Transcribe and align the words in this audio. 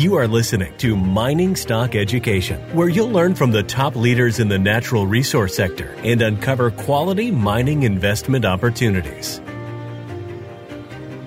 You 0.00 0.14
are 0.14 0.26
listening 0.26 0.74
to 0.78 0.96
Mining 0.96 1.54
Stock 1.54 1.94
Education, 1.94 2.58
where 2.74 2.88
you'll 2.88 3.10
learn 3.10 3.34
from 3.34 3.50
the 3.50 3.62
top 3.62 3.94
leaders 3.94 4.38
in 4.38 4.48
the 4.48 4.58
natural 4.58 5.06
resource 5.06 5.54
sector 5.54 5.94
and 5.98 6.22
uncover 6.22 6.70
quality 6.70 7.30
mining 7.30 7.82
investment 7.82 8.46
opportunities. 8.46 9.42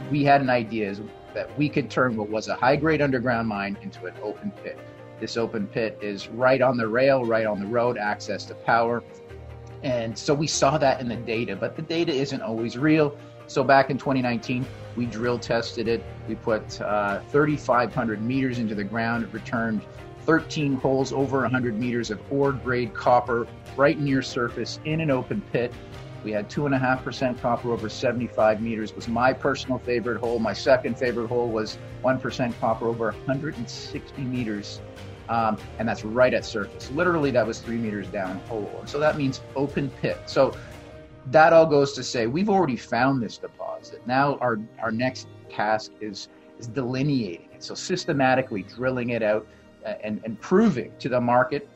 We 0.10 0.24
had 0.24 0.42
an 0.42 0.50
idea 0.50 0.96
that 1.36 1.56
we 1.56 1.70
could 1.70 1.92
turn 1.92 2.18
what 2.18 2.30
was 2.30 2.48
a 2.48 2.56
high 2.56 2.76
grade 2.76 3.00
underground 3.00 3.48
mine 3.48 3.78
into 3.84 4.08
an 4.08 4.16
open 4.24 4.50
pit. 4.64 4.80
This 5.20 5.38
open 5.38 5.68
pit 5.68 6.00
is 6.02 6.28
right 6.30 6.60
on 6.60 6.76
the 6.76 6.88
rail, 6.88 7.24
right 7.26 7.46
on 7.46 7.60
the 7.60 7.68
road, 7.68 8.00
access 8.00 8.44
to 8.46 8.56
power. 8.56 9.04
And 9.84 10.18
so 10.18 10.34
we 10.34 10.48
saw 10.48 10.80
that 10.80 11.00
in 11.00 11.10
the 11.10 11.16
data, 11.16 11.56
but 11.56 11.76
the 11.76 11.84
data 11.84 12.12
isn't 12.12 12.42
always 12.42 12.76
real. 12.76 13.16
So 13.48 13.64
back 13.64 13.90
in 13.90 13.98
2019, 13.98 14.66
we 14.96 15.06
drill 15.06 15.40
tested 15.40 15.88
it. 15.88 16.04
We 16.28 16.36
put 16.36 16.80
uh, 16.82 17.22
3,500 17.30 18.22
meters 18.22 18.60
into 18.60 18.76
the 18.76 18.84
ground. 18.84 19.24
It 19.24 19.34
returned 19.34 19.82
13 20.22 20.76
holes 20.76 21.12
over 21.12 21.42
100 21.42 21.78
meters 21.78 22.10
of 22.10 22.20
ore 22.32 22.54
grade 22.54 22.94
copper 22.94 23.48
right 23.76 24.00
near 24.00 24.22
surface 24.22 24.80
in 24.86 25.02
an 25.02 25.12
open 25.12 25.42
pit. 25.52 25.74
We 26.24 26.32
had 26.32 26.50
2.5% 26.50 27.42
copper 27.42 27.72
over 27.72 27.90
75 27.90 28.62
meters 28.62 28.96
was 28.96 29.10
my 29.10 29.34
personal 29.34 29.78
favorite 29.80 30.20
hole. 30.20 30.40
My 30.40 30.54
second 30.54 30.98
favorite 30.98 31.28
hole 31.28 31.50
was 31.50 31.78
1% 32.04 32.60
copper 32.62 32.88
over 32.88 33.12
160 33.12 34.22
meters. 34.22 34.80
Um, 35.30 35.58
and 35.80 35.88
that's 35.88 36.04
right 36.04 36.34
at 36.34 36.46
surface. 36.46 36.92
Literally, 36.92 37.32
that 37.32 37.46
was 37.46 37.60
three 37.60 37.78
meters 37.78 38.08
down 38.08 38.40
hole. 38.42 38.84
So 38.86 39.00
that 39.00 39.18
means 39.18 39.42
open 39.56 39.90
pit. 39.90 40.18
So 40.26 40.56
that 41.28 41.54
all 41.54 41.66
goes 41.66 41.94
to 41.94 42.04
say 42.04 42.28
we've 42.28 42.50
already 42.50 42.78
found 42.78 43.22
this 43.22 43.38
deposit. 43.38 44.06
Now 44.08 44.38
our 44.38 44.60
our 44.80 44.92
next 44.92 45.28
task 45.50 45.92
is 46.02 46.30
is 46.60 46.68
delineating 46.68 47.50
it. 47.54 47.64
So 47.64 47.76
systematically 47.76 48.64
drilling 48.64 49.10
it 49.10 49.24
out 49.24 49.48
uh, 49.86 49.94
and, 50.04 50.22
and 50.24 50.40
proving 50.40 50.92
to 51.00 51.10
the 51.10 51.20
market 51.20 51.70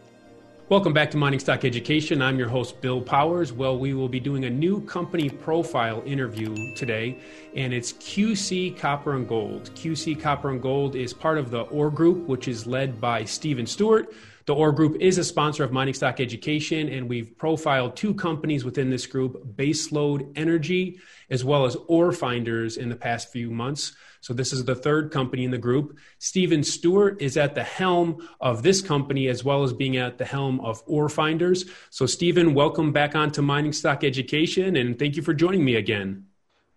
Welcome 0.69 0.91
back 0.91 1.09
to 1.11 1.17
Mining 1.17 1.39
Stock 1.39 1.63
Education. 1.63 2.21
I'm 2.21 2.37
your 2.37 2.49
host, 2.49 2.81
Bill 2.81 2.99
Powers. 2.99 3.53
Well, 3.53 3.79
we 3.79 3.93
will 3.93 4.09
be 4.09 4.19
doing 4.19 4.43
a 4.43 4.49
new 4.49 4.81
company 4.81 5.29
profile 5.29 6.03
interview 6.05 6.75
today, 6.75 7.19
and 7.55 7.73
it's 7.73 7.93
QC 7.93 8.77
Copper 8.77 9.15
and 9.15 9.25
Gold. 9.25 9.71
QC 9.75 10.19
Copper 10.19 10.49
and 10.49 10.61
Gold 10.61 10.97
is 10.97 11.13
part 11.13 11.37
of 11.37 11.51
the 11.51 11.61
OR 11.61 11.89
Group, 11.89 12.27
which 12.27 12.49
is 12.49 12.67
led 12.67 12.99
by 12.99 13.23
Stephen 13.23 13.65
Stewart. 13.65 14.13
The 14.47 14.55
OR 14.55 14.71
Group 14.71 14.95
is 15.01 15.17
a 15.17 15.25
sponsor 15.25 15.65
of 15.65 15.73
Mining 15.73 15.93
Stock 15.93 16.21
Education, 16.21 16.87
and 16.87 17.09
we've 17.09 17.37
profiled 17.37 17.97
two 17.97 18.13
companies 18.13 18.63
within 18.63 18.89
this 18.89 19.05
group, 19.05 19.45
Baseload 19.57 20.31
Energy, 20.37 20.99
as 21.29 21.43
well 21.43 21.65
as 21.65 21.75
Ore 21.89 22.13
Finders 22.13 22.77
in 22.77 22.87
the 22.87 22.95
past 22.95 23.29
few 23.29 23.51
months. 23.51 23.97
So 24.21 24.33
this 24.33 24.53
is 24.53 24.63
the 24.63 24.73
third 24.73 25.11
company 25.11 25.43
in 25.43 25.51
the 25.51 25.57
group. 25.57 25.97
Stephen 26.19 26.63
Stewart 26.63 27.21
is 27.21 27.35
at 27.35 27.55
the 27.55 27.63
helm 27.63 28.25
of 28.39 28.63
this 28.63 28.81
company 28.81 29.27
as 29.27 29.43
well 29.43 29.63
as 29.63 29.73
being 29.73 29.97
at 29.97 30.17
the 30.17 30.23
helm 30.23 30.61
of 30.61 30.81
Ore 30.85 31.09
Finders. 31.09 31.65
So 31.89 32.05
Stephen, 32.05 32.53
welcome 32.53 32.93
back 32.93 33.17
on 33.17 33.33
to 33.33 33.41
Mining 33.41 33.73
Stock 33.73 34.05
Education, 34.05 34.77
and 34.77 34.97
thank 34.97 35.17
you 35.17 35.23
for 35.23 35.33
joining 35.33 35.65
me 35.65 35.75
again. 35.75 36.25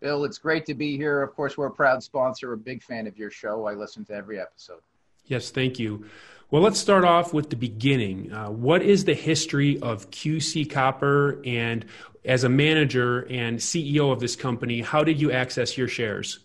Bill, 0.01 0.25
it's 0.25 0.39
great 0.39 0.67
to 0.67 0.75
be 0.75 0.97
here. 0.97 1.23
Of 1.23 1.37
course, 1.37 1.57
we're 1.57 1.67
a 1.67 1.71
proud 1.71 2.03
sponsor, 2.03 2.53
a 2.53 2.59
big 2.59 2.83
fan 2.83 3.07
of 3.07 3.17
your 3.17 3.31
show. 3.31 3.67
I 3.67 3.75
listen 3.75 4.05
to 4.07 4.13
every 4.13 4.41
episode. 4.41 4.81
Yes, 5.27 5.51
thank 5.51 5.79
you. 5.79 6.07
Well, 6.53 6.63
let's 6.63 6.81
start 6.81 7.05
off 7.05 7.33
with 7.33 7.49
the 7.49 7.55
beginning. 7.55 8.33
Uh, 8.33 8.51
what 8.51 8.83
is 8.83 9.05
the 9.05 9.15
history 9.15 9.79
of 9.83 10.11
QC 10.11 10.69
Copper? 10.69 11.41
And 11.47 11.85
as 12.25 12.43
a 12.43 12.49
manager 12.49 13.21
and 13.31 13.57
CEO 13.57 14.11
of 14.11 14.19
this 14.19 14.35
company, 14.35 14.81
how 14.81 15.05
did 15.05 15.21
you 15.21 15.31
access 15.31 15.79
your 15.79 15.87
shares? 15.87 16.41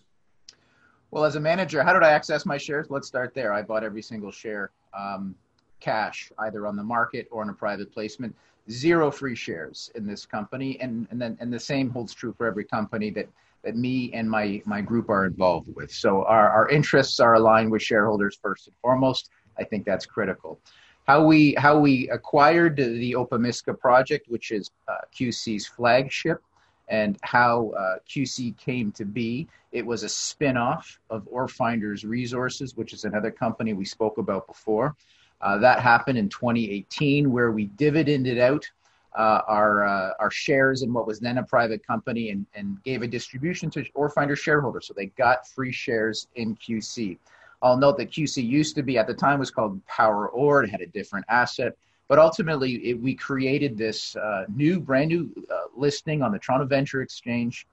Well, 1.10 1.24
as 1.24 1.34
a 1.34 1.40
manager, 1.40 1.82
how 1.82 1.92
did 1.92 2.04
I 2.04 2.10
access 2.10 2.46
my 2.46 2.56
shares? 2.56 2.86
Let's 2.88 3.08
start 3.08 3.34
there. 3.34 3.52
I 3.52 3.62
bought 3.62 3.82
every 3.82 4.00
single 4.00 4.30
share 4.30 4.70
um, 4.96 5.34
cash, 5.80 6.30
either 6.38 6.68
on 6.68 6.76
the 6.76 6.84
market 6.84 7.26
or 7.32 7.42
in 7.42 7.48
a 7.48 7.54
private 7.54 7.92
placement. 7.92 8.32
Zero 8.70 9.10
free 9.10 9.34
shares 9.34 9.90
in 9.96 10.06
this 10.06 10.24
company, 10.24 10.78
and 10.80 11.08
and 11.10 11.20
then 11.20 11.36
and 11.40 11.52
the 11.52 11.60
same 11.60 11.90
holds 11.90 12.12
true 12.14 12.32
for 12.32 12.46
every 12.46 12.64
company 12.64 13.10
that 13.10 13.28
that 13.64 13.76
me 13.76 14.12
and 14.12 14.30
my 14.30 14.62
my 14.66 14.80
group 14.80 15.08
are 15.08 15.26
involved 15.26 15.68
with. 15.74 15.90
So 15.90 16.24
our, 16.24 16.48
our 16.50 16.68
interests 16.68 17.18
are 17.18 17.34
aligned 17.34 17.72
with 17.72 17.82
shareholders 17.82 18.38
first 18.40 18.68
and 18.68 18.76
foremost. 18.82 19.30
I 19.58 19.64
think 19.64 19.84
that's 19.84 20.06
critical. 20.06 20.58
How 21.06 21.24
we 21.24 21.54
how 21.54 21.78
we 21.78 22.08
acquired 22.10 22.76
the 22.76 23.14
Opemiska 23.14 23.78
project, 23.78 24.28
which 24.28 24.50
is 24.50 24.70
uh, 24.88 24.98
QC's 25.14 25.66
flagship, 25.66 26.42
and 26.88 27.16
how 27.22 27.70
uh, 27.78 27.96
QC 28.08 28.56
came 28.58 28.92
to 28.92 29.04
be. 29.04 29.46
It 29.72 29.84
was 29.84 30.02
a 30.02 30.08
spin-off 30.08 30.98
of 31.10 31.26
Orefinders 31.30 32.04
Resources, 32.04 32.76
which 32.76 32.92
is 32.92 33.04
another 33.04 33.30
company 33.30 33.72
we 33.72 33.84
spoke 33.84 34.18
about 34.18 34.46
before. 34.46 34.96
Uh, 35.40 35.58
that 35.58 35.80
happened 35.80 36.18
in 36.18 36.28
2018, 36.28 37.30
where 37.30 37.52
we 37.52 37.66
dividended 37.76 38.38
out 38.38 38.68
uh, 39.16 39.42
our 39.46 39.84
uh, 39.84 40.12
our 40.18 40.30
shares 40.30 40.82
in 40.82 40.92
what 40.92 41.06
was 41.06 41.18
then 41.20 41.38
a 41.38 41.42
private 41.42 41.86
company 41.86 42.30
and, 42.30 42.46
and 42.54 42.82
gave 42.84 43.02
a 43.02 43.06
distribution 43.06 43.70
to 43.70 43.84
Orefinder 43.96 44.36
shareholders, 44.36 44.86
so 44.86 44.94
they 44.94 45.06
got 45.06 45.46
free 45.48 45.72
shares 45.72 46.28
in 46.34 46.56
QC. 46.56 47.18
I'll 47.62 47.76
note 47.76 47.96
that 47.98 48.10
QC 48.10 48.46
used 48.46 48.74
to 48.76 48.82
be 48.82 48.98
at 48.98 49.06
the 49.06 49.14
time 49.14 49.38
was 49.38 49.50
called 49.50 49.84
Power 49.86 50.28
Ore. 50.28 50.64
It 50.64 50.70
had 50.70 50.80
a 50.80 50.86
different 50.86 51.26
asset, 51.28 51.76
but 52.08 52.18
ultimately 52.18 52.74
it, 52.90 53.00
we 53.00 53.14
created 53.14 53.76
this 53.76 54.14
uh, 54.16 54.44
new, 54.54 54.78
brand 54.78 55.08
new 55.08 55.30
uh, 55.50 55.64
listing 55.74 56.22
on 56.22 56.32
the 56.32 56.38
Toronto 56.38 56.66
Venture 56.66 57.02
Exchange 57.02 57.66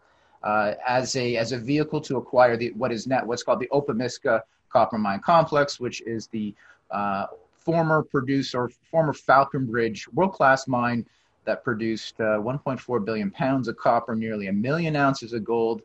uh, 0.44 0.74
as 0.86 1.16
a 1.16 1.38
as 1.38 1.52
a 1.52 1.58
vehicle 1.58 2.02
to 2.02 2.18
acquire 2.18 2.58
the 2.58 2.72
what 2.72 2.92
is 2.92 3.08
now 3.08 3.24
what's 3.26 3.44
called 3.44 3.60
the 3.60 3.70
Opemiska 3.72 4.42
Copper 4.70 4.98
Mine 4.98 5.20
Complex, 5.20 5.80
which 5.80 6.02
is 6.02 6.28
the 6.28 6.54
uh, 6.92 7.28
former 7.58 8.04
producer, 8.04 8.70
former 8.92 9.14
Falconbridge 9.14 10.08
world 10.10 10.34
class 10.34 10.68
mine 10.68 11.06
that 11.46 11.64
produced 11.64 12.20
uh, 12.20 12.40
1.4 12.40 13.06
billion 13.06 13.30
pounds 13.32 13.68
of 13.68 13.78
copper, 13.78 14.16
nearly 14.16 14.48
a 14.48 14.54
million 14.54 14.96
ounces 14.96 15.34
of 15.34 15.44
gold 15.44 15.82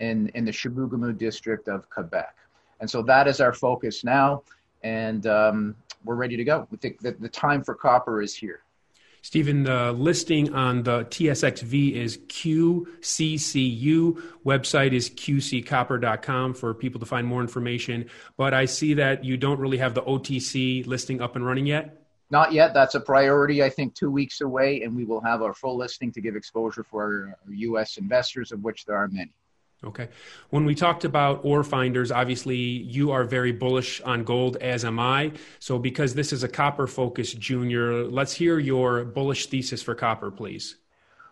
in 0.00 0.28
in 0.34 0.44
the 0.44 0.50
Chibougamau 0.50 1.16
district 1.16 1.68
of 1.68 1.88
Quebec. 1.90 2.34
And 2.82 2.90
so 2.90 3.00
that 3.02 3.28
is 3.28 3.40
our 3.40 3.52
focus 3.52 4.02
now. 4.02 4.42
And 4.82 5.24
um, 5.28 5.76
we're 6.04 6.16
ready 6.16 6.36
to 6.36 6.42
go. 6.42 6.66
We 6.72 6.78
think 6.78 7.00
that 7.02 7.20
the 7.20 7.28
time 7.28 7.62
for 7.62 7.76
copper 7.76 8.20
is 8.20 8.34
here. 8.34 8.64
Stephen, 9.22 9.62
the 9.62 9.92
listing 9.92 10.52
on 10.52 10.82
the 10.82 11.04
TSXV 11.04 11.94
is 11.94 12.18
QCCU. 12.18 14.20
Website 14.44 14.92
is 14.92 15.10
qccopper.com 15.10 16.54
for 16.54 16.74
people 16.74 16.98
to 16.98 17.06
find 17.06 17.24
more 17.24 17.40
information. 17.40 18.10
But 18.36 18.52
I 18.52 18.64
see 18.64 18.94
that 18.94 19.24
you 19.24 19.36
don't 19.36 19.60
really 19.60 19.78
have 19.78 19.94
the 19.94 20.02
OTC 20.02 20.84
listing 20.84 21.20
up 21.20 21.36
and 21.36 21.46
running 21.46 21.66
yet. 21.66 22.02
Not 22.30 22.52
yet. 22.52 22.74
That's 22.74 22.96
a 22.96 23.00
priority, 23.00 23.62
I 23.62 23.68
think, 23.68 23.94
two 23.94 24.10
weeks 24.10 24.40
away, 24.40 24.82
and 24.82 24.96
we 24.96 25.04
will 25.04 25.20
have 25.20 25.40
our 25.40 25.54
full 25.54 25.76
listing 25.76 26.10
to 26.12 26.20
give 26.20 26.34
exposure 26.34 26.82
for 26.82 27.38
our 27.46 27.48
U.S. 27.48 27.96
investors, 27.96 28.50
of 28.50 28.64
which 28.64 28.86
there 28.86 28.96
are 28.96 29.06
many. 29.06 29.30
Okay. 29.84 30.08
When 30.50 30.64
we 30.64 30.76
talked 30.76 31.04
about 31.04 31.40
ore 31.44 31.64
finders, 31.64 32.12
obviously 32.12 32.56
you 32.56 33.10
are 33.10 33.24
very 33.24 33.50
bullish 33.50 34.00
on 34.02 34.22
gold, 34.22 34.56
as 34.58 34.84
am 34.84 35.00
I. 35.00 35.32
So, 35.58 35.78
because 35.78 36.14
this 36.14 36.32
is 36.32 36.44
a 36.44 36.48
copper 36.48 36.86
focused 36.86 37.38
junior, 37.40 38.04
let's 38.04 38.32
hear 38.32 38.60
your 38.60 39.04
bullish 39.04 39.46
thesis 39.46 39.82
for 39.82 39.96
copper, 39.96 40.30
please. 40.30 40.76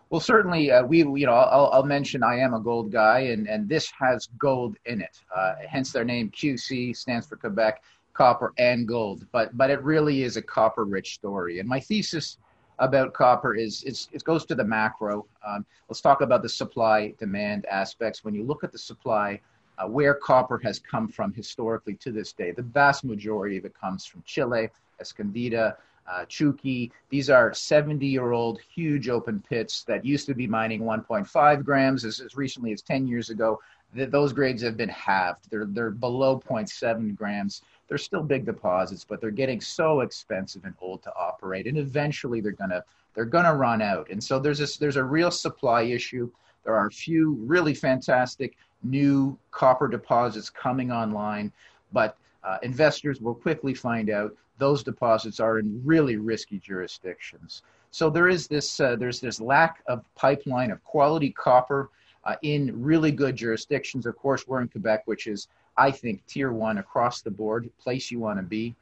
Well, 0.09 0.19
certainly, 0.19 0.69
uh, 0.69 0.83
we 0.83 0.97
you 0.97 1.25
know 1.25 1.33
I'll, 1.33 1.69
I'll, 1.71 1.83
mention 1.83 2.21
I 2.21 2.39
am 2.39 2.53
a 2.53 2.59
gold 2.59 2.91
guy, 2.91 3.19
and 3.19 3.47
and 3.47 3.69
this 3.69 3.89
has 3.97 4.27
gold 4.37 4.75
in 4.85 4.99
it. 4.99 5.17
Uh, 5.33 5.53
hence 5.65 5.93
their 5.93 6.03
name 6.03 6.29
QC 6.31 6.93
stands 6.97 7.27
for 7.27 7.37
Quebec 7.37 7.81
Copper 8.13 8.51
and 8.57 8.85
Gold. 8.85 9.25
But 9.31 9.55
but 9.57 9.69
it 9.69 9.81
really 9.81 10.23
is 10.23 10.35
a 10.35 10.41
copper 10.41 10.83
rich 10.83 11.13
story, 11.13 11.59
and 11.59 11.69
my 11.69 11.79
thesis 11.79 12.37
about 12.79 13.13
copper 13.13 13.55
is, 13.55 13.83
it 13.83 14.23
goes 14.23 14.45
to 14.45 14.55
the 14.55 14.63
macro. 14.63 15.25
Um, 15.45 15.65
let's 15.89 16.01
talk 16.01 16.21
about 16.21 16.41
the 16.41 16.49
supply 16.49 17.13
demand 17.19 17.65
aspects. 17.65 18.23
When 18.23 18.33
you 18.33 18.43
look 18.43 18.63
at 18.63 18.71
the 18.71 18.77
supply, 18.77 19.39
uh, 19.77 19.87
where 19.87 20.13
copper 20.13 20.59
has 20.63 20.79
come 20.79 21.07
from 21.07 21.33
historically 21.33 21.95
to 21.95 22.11
this 22.11 22.33
day, 22.33 22.51
the 22.51 22.61
vast 22.61 23.03
majority 23.03 23.57
of 23.57 23.65
it 23.65 23.73
comes 23.79 24.05
from 24.05 24.23
Chile, 24.25 24.69
Escondida, 25.01 25.75
uh, 26.11 26.25
Chuqui. 26.25 26.91
These 27.09 27.29
are 27.29 27.53
70 27.53 28.05
year 28.05 28.31
old 28.31 28.59
huge 28.61 29.09
open 29.09 29.43
pits 29.47 29.83
that 29.83 30.05
used 30.05 30.25
to 30.27 30.33
be 30.33 30.47
mining 30.47 30.81
1.5 30.81 31.63
grams 31.63 32.05
as, 32.05 32.19
as 32.19 32.35
recently 32.35 32.73
as 32.73 32.81
10 32.81 33.07
years 33.07 33.29
ago. 33.29 33.59
Th- 33.95 34.09
those 34.09 34.33
grades 34.33 34.61
have 34.63 34.77
been 34.77 34.89
halved. 34.89 35.49
They're, 35.49 35.65
they're 35.65 35.91
below 35.91 36.39
0.7 36.39 37.15
grams 37.15 37.61
they're 37.91 37.97
still 37.97 38.23
big 38.23 38.45
deposits, 38.45 39.03
but 39.03 39.19
they're 39.19 39.31
getting 39.31 39.59
so 39.59 39.99
expensive 39.99 40.63
and 40.63 40.73
old 40.79 41.03
to 41.03 41.13
operate, 41.13 41.67
and 41.67 41.77
eventually 41.77 42.39
they're 42.39 42.53
gonna 42.53 42.81
they're 43.13 43.25
gonna 43.25 43.53
run 43.53 43.81
out. 43.81 44.09
And 44.09 44.23
so 44.23 44.39
there's 44.39 44.59
this 44.59 44.77
there's 44.77 44.95
a 44.95 45.03
real 45.03 45.29
supply 45.29 45.81
issue. 45.81 46.31
There 46.63 46.73
are 46.73 46.87
a 46.87 46.91
few 46.91 47.33
really 47.33 47.73
fantastic 47.73 48.55
new 48.81 49.37
copper 49.51 49.89
deposits 49.89 50.49
coming 50.49 50.89
online, 50.89 51.51
but 51.91 52.15
uh, 52.45 52.59
investors 52.63 53.19
will 53.19 53.35
quickly 53.35 53.73
find 53.73 54.09
out 54.09 54.33
those 54.57 54.83
deposits 54.83 55.41
are 55.41 55.59
in 55.59 55.81
really 55.83 56.15
risky 56.15 56.59
jurisdictions. 56.59 57.61
So 57.91 58.09
there 58.09 58.29
is 58.29 58.47
this 58.47 58.79
uh, 58.79 58.95
there's 58.95 59.19
this 59.19 59.41
lack 59.41 59.83
of 59.87 60.05
pipeline 60.15 60.71
of 60.71 60.81
quality 60.85 61.31
copper 61.31 61.89
uh, 62.23 62.35
in 62.41 62.81
really 62.81 63.11
good 63.11 63.35
jurisdictions. 63.35 64.05
Of 64.05 64.15
course, 64.17 64.47
we're 64.47 64.61
in 64.61 64.67
Quebec, 64.67 65.03
which 65.05 65.27
is 65.27 65.47
I 65.77 65.91
think, 65.91 66.25
tier 66.27 66.51
one 66.51 66.77
across 66.77 67.21
the 67.21 67.31
board, 67.31 67.69
place 67.79 68.11
you 68.11 68.19
want 68.19 68.39
to 68.39 68.43
be. 68.43 68.75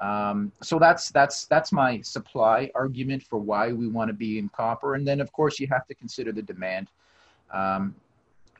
Um, 0.00 0.52
so 0.62 0.78
that's 0.78 1.10
that's 1.10 1.46
that's 1.46 1.72
my 1.72 2.00
supply 2.02 2.70
argument 2.74 3.22
for 3.22 3.38
why 3.38 3.72
we 3.72 3.88
want 3.88 4.08
to 4.08 4.14
be 4.14 4.38
in 4.38 4.48
copper. 4.50 4.94
And 4.94 5.06
then, 5.06 5.20
of 5.20 5.32
course, 5.32 5.58
you 5.58 5.66
have 5.68 5.86
to 5.86 5.94
consider 5.94 6.32
the 6.32 6.42
demand. 6.42 6.88
Um, 7.52 7.94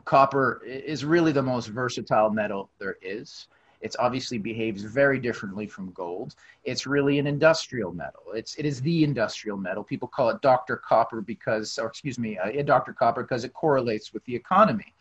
copper 0.05 0.63
is 0.65 1.05
really 1.05 1.33
the 1.33 1.43
most 1.43 1.67
versatile 1.67 2.31
metal 2.31 2.71
there 2.79 2.97
is. 3.03 3.49
It 3.81 3.95
obviously 3.99 4.39
behaves 4.39 4.83
very 4.83 5.19
differently 5.19 5.67
from 5.67 5.91
gold. 5.93 6.35
It's 6.65 6.87
really 6.87 7.19
an 7.19 7.27
industrial 7.27 7.93
metal. 7.93 8.23
It's 8.35 8.57
it 8.57 8.67
is 8.67 8.81
the 8.81 9.05
industrial 9.05 9.57
metal. 9.57 9.85
People 9.85 10.09
call 10.09 10.31
it 10.31 10.41
Dr. 10.41 10.77
Copper 10.77 11.21
because, 11.21 11.79
or 11.79 11.87
excuse 11.87 12.19
me, 12.19 12.39
uh, 12.39 12.63
Dr. 12.63 12.93
Copper 12.93 13.23
because 13.23 13.45
it 13.45 13.53
correlates 13.53 14.13
with 14.13 14.25
the 14.25 14.35
economy. 14.35 14.93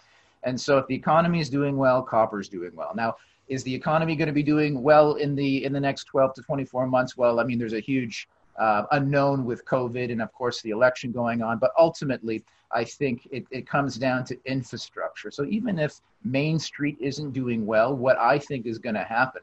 And 0.44 0.60
so, 0.60 0.78
if 0.78 0.88
the 0.88 0.96
economy 0.96 1.40
is 1.40 1.50
doing 1.50 1.78
well, 1.78 2.04
copper 2.04 2.40
is 2.40 2.50
doing 2.50 2.72
well. 2.76 2.92
Now, 2.96 3.16
is 3.48 3.64
the 3.64 3.74
economy 3.74 4.16
going 4.16 4.28
to 4.28 4.34
be 4.34 4.44
doing 4.44 4.82
well 4.82 5.16
in 5.16 5.36
the 5.36 5.66
in 5.66 5.74
the 5.74 5.80
next 5.80 6.06
12 6.06 6.36
to 6.36 6.42
24 6.42 6.88
months? 6.88 7.18
Well, 7.18 7.40
I 7.40 7.44
mean, 7.44 7.58
there's 7.58 7.74
a 7.74 7.80
huge 7.80 8.28
uh, 8.58 8.84
unknown 8.92 9.46
with 9.46 9.66
COVID 9.66 10.12
and, 10.12 10.22
of 10.22 10.32
course, 10.34 10.62
the 10.62 10.70
election 10.70 11.12
going 11.12 11.42
on. 11.42 11.58
But 11.58 11.72
ultimately, 11.78 12.44
I 12.72 12.84
think 12.84 13.28
it, 13.32 13.46
it 13.52 13.68
comes 13.68 13.98
down 13.98 14.26
to 14.26 14.38
infrastructure. 14.46 15.32
So 15.32 15.46
even 15.46 15.80
if 15.80 16.00
Main 16.24 16.60
Street 16.60 16.98
isn't 17.00 17.32
doing 17.32 17.66
well, 17.66 17.96
what 17.96 18.18
I 18.18 18.40
think 18.40 18.66
is 18.66 18.78
going 18.78 18.96
to 18.96 19.04
happen 19.04 19.42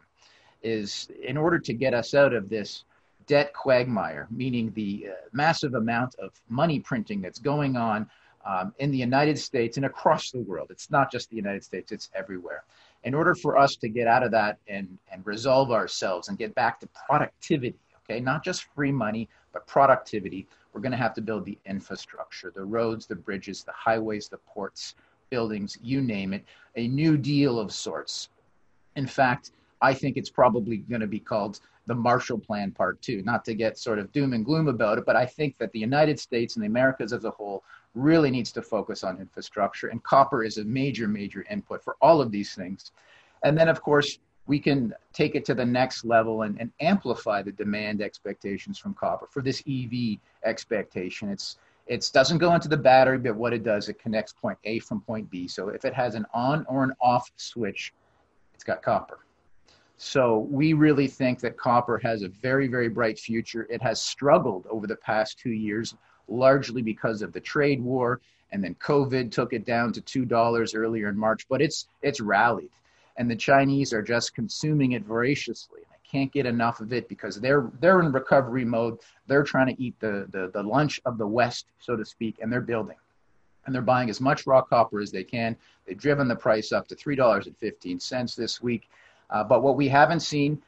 is 0.63 1.09
in 1.23 1.37
order 1.37 1.59
to 1.59 1.73
get 1.73 1.95
us 1.95 2.15
out 2.15 2.33
of 2.33 2.49
this 2.49 2.85
debt 3.27 3.53
quagmire, 3.55 4.27
meaning 4.31 4.73
the 4.75 5.07
uh, 5.09 5.15
massive 5.33 5.75
amount 5.75 6.15
of 6.17 6.31
money 6.49 6.81
printing 6.81 7.21
that's 7.21 7.39
going 7.39 7.77
on 7.77 8.09
um, 8.45 8.75
in 8.79 8.91
the 8.91 8.99
United 8.99 9.39
States 9.39 9.77
and 9.77 9.87
across 9.87 10.31
the 10.31 10.41
world. 10.41 10.69
It's 10.71 10.91
not 10.91 11.11
just 11.11 11.31
the 11.31 11.37
United 11.37 11.63
States, 11.65 11.93
it's 11.93 12.11
everywhere. 12.15 12.65
In 13.05 13.15
order 13.15 13.35
for 13.35 13.57
us 13.57 13.77
to 13.77 13.89
get 13.89 14.07
out 14.07 14.23
of 14.23 14.31
that 14.33 14.59
and, 14.69 14.99
and 15.11 15.25
resolve 15.27 15.71
ourselves 15.71 16.29
and 16.29 16.39
get 16.39 16.55
back 16.55 16.81
to 16.81 16.89
productivity, 17.07 17.79
okay, 18.05 18.21
not 18.21 18.45
just 18.45 18.65
free 18.75 18.93
money, 18.93 19.29
but 19.53 19.67
productivity, 19.67 20.47
we're 20.73 20.81
going 20.81 20.93
to 20.93 20.99
have 20.99 21.15
to 21.15 21.21
build 21.21 21.45
the 21.45 21.59
infrastructure, 21.67 22.51
the 22.55 22.65
roads, 22.65 23.07
the 23.07 23.15
bridges, 23.15 23.63
the 23.63 23.73
highways, 23.73 24.29
the 24.29 24.39
ports, 24.39 24.95
buildings, 25.31 25.79
you 25.83 26.01
name 26.01 26.33
it, 26.33 26.45
a 26.77 26.89
new 26.89 27.17
deal 27.17 27.59
of 27.59 27.73
sorts. 27.73 28.29
In 28.97 29.07
fact, 29.07 29.53
I 29.81 29.95
think 29.95 30.17
it's 30.17 30.31
probably 30.31 30.79
going 30.79 31.01
to 31.01 31.07
be 31.07 31.19
called 31.19 31.61
the 31.87 31.95
Marshall 31.95 32.39
Plan 32.39 32.71
Part 32.71 33.03
Two. 33.03 33.23
Not 33.23 33.45
to 33.47 33.55
get 33.55 33.77
sort 33.77 33.99
of 33.99 34.13
doom 34.13 34.33
and 34.35 34.45
gloom 34.45 34.69
about 34.69 34.99
it, 34.99 35.05
but 35.05 35.17
I 35.17 35.27
think 35.27 35.59
that 35.59 35.73
the 35.73 35.81
United 35.81 36.21
States 36.21 36.55
and 36.55 36.63
the 36.63 36.69
Americas 36.69 37.13
as 37.13 37.25
a 37.25 37.31
whole 37.31 37.65
really 37.95 38.31
needs 38.31 38.53
to 38.53 38.63
focus 38.63 39.05
on 39.05 39.19
infrastructure, 39.19 39.89
and 39.89 40.03
copper 40.03 40.45
is 40.45 40.59
a 40.59 40.65
major, 40.65 41.09
major 41.09 41.45
input 41.51 41.83
for 41.83 41.97
all 42.01 42.21
of 42.21 42.31
these 42.31 42.55
things. 42.55 42.93
And 43.43 43.59
then, 43.59 43.69
of 43.69 43.83
course, 43.83 44.19
we 44.47 44.59
can 44.59 44.93
take 45.13 45.35
it 45.35 45.45
to 45.47 45.55
the 45.55 45.65
next 45.65 46.05
level 46.05 46.43
and, 46.43 46.59
and 46.61 46.73
amplify 46.81 47.43
the 47.43 47.53
demand 47.53 48.03
expectations 48.03 48.79
from 48.79 48.95
copper 48.95 49.27
for 49.31 49.43
this 49.43 49.63
EV 49.69 50.19
expectation. 50.45 51.29
It's 51.29 51.57
it 51.89 52.09
doesn't 52.13 52.39
go 52.39 52.55
into 52.55 52.69
the 52.69 52.77
battery, 52.77 53.19
but 53.19 53.35
what 53.35 53.53
it 53.53 53.65
does, 53.65 53.89
it 53.89 53.99
connects 53.99 54.33
point 54.33 54.57
A 54.65 54.79
from 54.79 55.01
point 55.01 55.29
B. 55.31 55.49
So 55.49 55.69
if 55.69 55.85
it 55.85 55.93
has 55.95 56.15
an 56.15 56.25
on 56.33 56.65
or 56.69 56.85
an 56.85 56.93
off 57.01 57.31
switch, 57.37 57.93
it's 58.55 58.65
got 58.65 58.83
copper. 58.83 59.19
So 59.97 60.39
we 60.51 60.73
really 60.73 61.07
think 61.07 61.41
that 61.41 61.57
copper 61.57 61.99
has 61.99 62.23
a 62.23 62.29
very, 62.29 62.67
very 62.69 62.89
bright 62.89 63.19
future. 63.19 63.67
It 63.71 63.83
has 63.83 64.01
struggled 64.01 64.67
over 64.71 64.87
the 64.87 64.97
past 64.97 65.39
two 65.39 65.51
years, 65.51 65.95
largely 66.29 66.83
because 66.83 67.23
of 67.23 67.33
the 67.33 67.41
trade 67.41 67.81
war, 67.83 68.21
and 68.53 68.63
then 68.63 68.75
COVID 68.77 69.31
took 69.31 69.53
it 69.53 69.65
down 69.65 69.93
to 69.93 70.01
two 70.01 70.25
dollars 70.25 70.75
earlier 70.75 71.09
in 71.09 71.17
March. 71.17 71.47
But 71.49 71.63
it's 71.63 71.89
it's 72.03 72.21
rallied, 72.21 72.71
and 73.23 73.31
the 73.31 73.37
Chinese 73.37 73.93
are 73.93 74.03
just 74.03 74.35
consuming 74.35 74.93
it 74.93 75.05
voraciously. 75.05 75.83
I 75.93 75.97
can't 76.05 76.33
get 76.33 76.45
enough 76.45 76.81
of 76.81 76.93
it 76.93 77.09
because 77.09 77.41
they're 77.41 77.71
they're 77.79 78.01
in 78.01 78.11
recovery 78.11 78.65
mode. 78.65 78.99
They're 79.29 79.45
trying 79.45 79.69
to 79.69 79.81
eat 79.81 79.95
the 80.01 80.27
the, 80.31 80.51
the 80.53 80.63
lunch 80.63 81.01
of 81.05 81.19
the 81.19 81.27
West, 81.27 81.67
so 81.79 81.95
to 81.95 82.05
speak, 82.05 82.39
and 82.43 82.53
they're 82.53 82.61
building 82.61 82.97
and 83.65 83.73
they're 83.73 83.81
buying 83.81 84.11
as 84.11 84.21
much 84.21 84.45
raw 84.45 84.61
copper 84.61 85.01
as 85.01 85.13
they 85.13 85.23
can. 85.23 85.57
They've 85.87 85.97
driven 85.97 86.27
the 86.27 86.35
price 86.35 86.73
up 86.73 86.89
to 86.89 86.97
$3.15 86.97 88.35
this 88.35 88.61
week. 88.61 88.91
Uh, 89.31 89.45
but 89.45 89.63
what 89.63 89.77
we 89.77 89.87
haven't 89.87 90.19
seen 90.19 90.61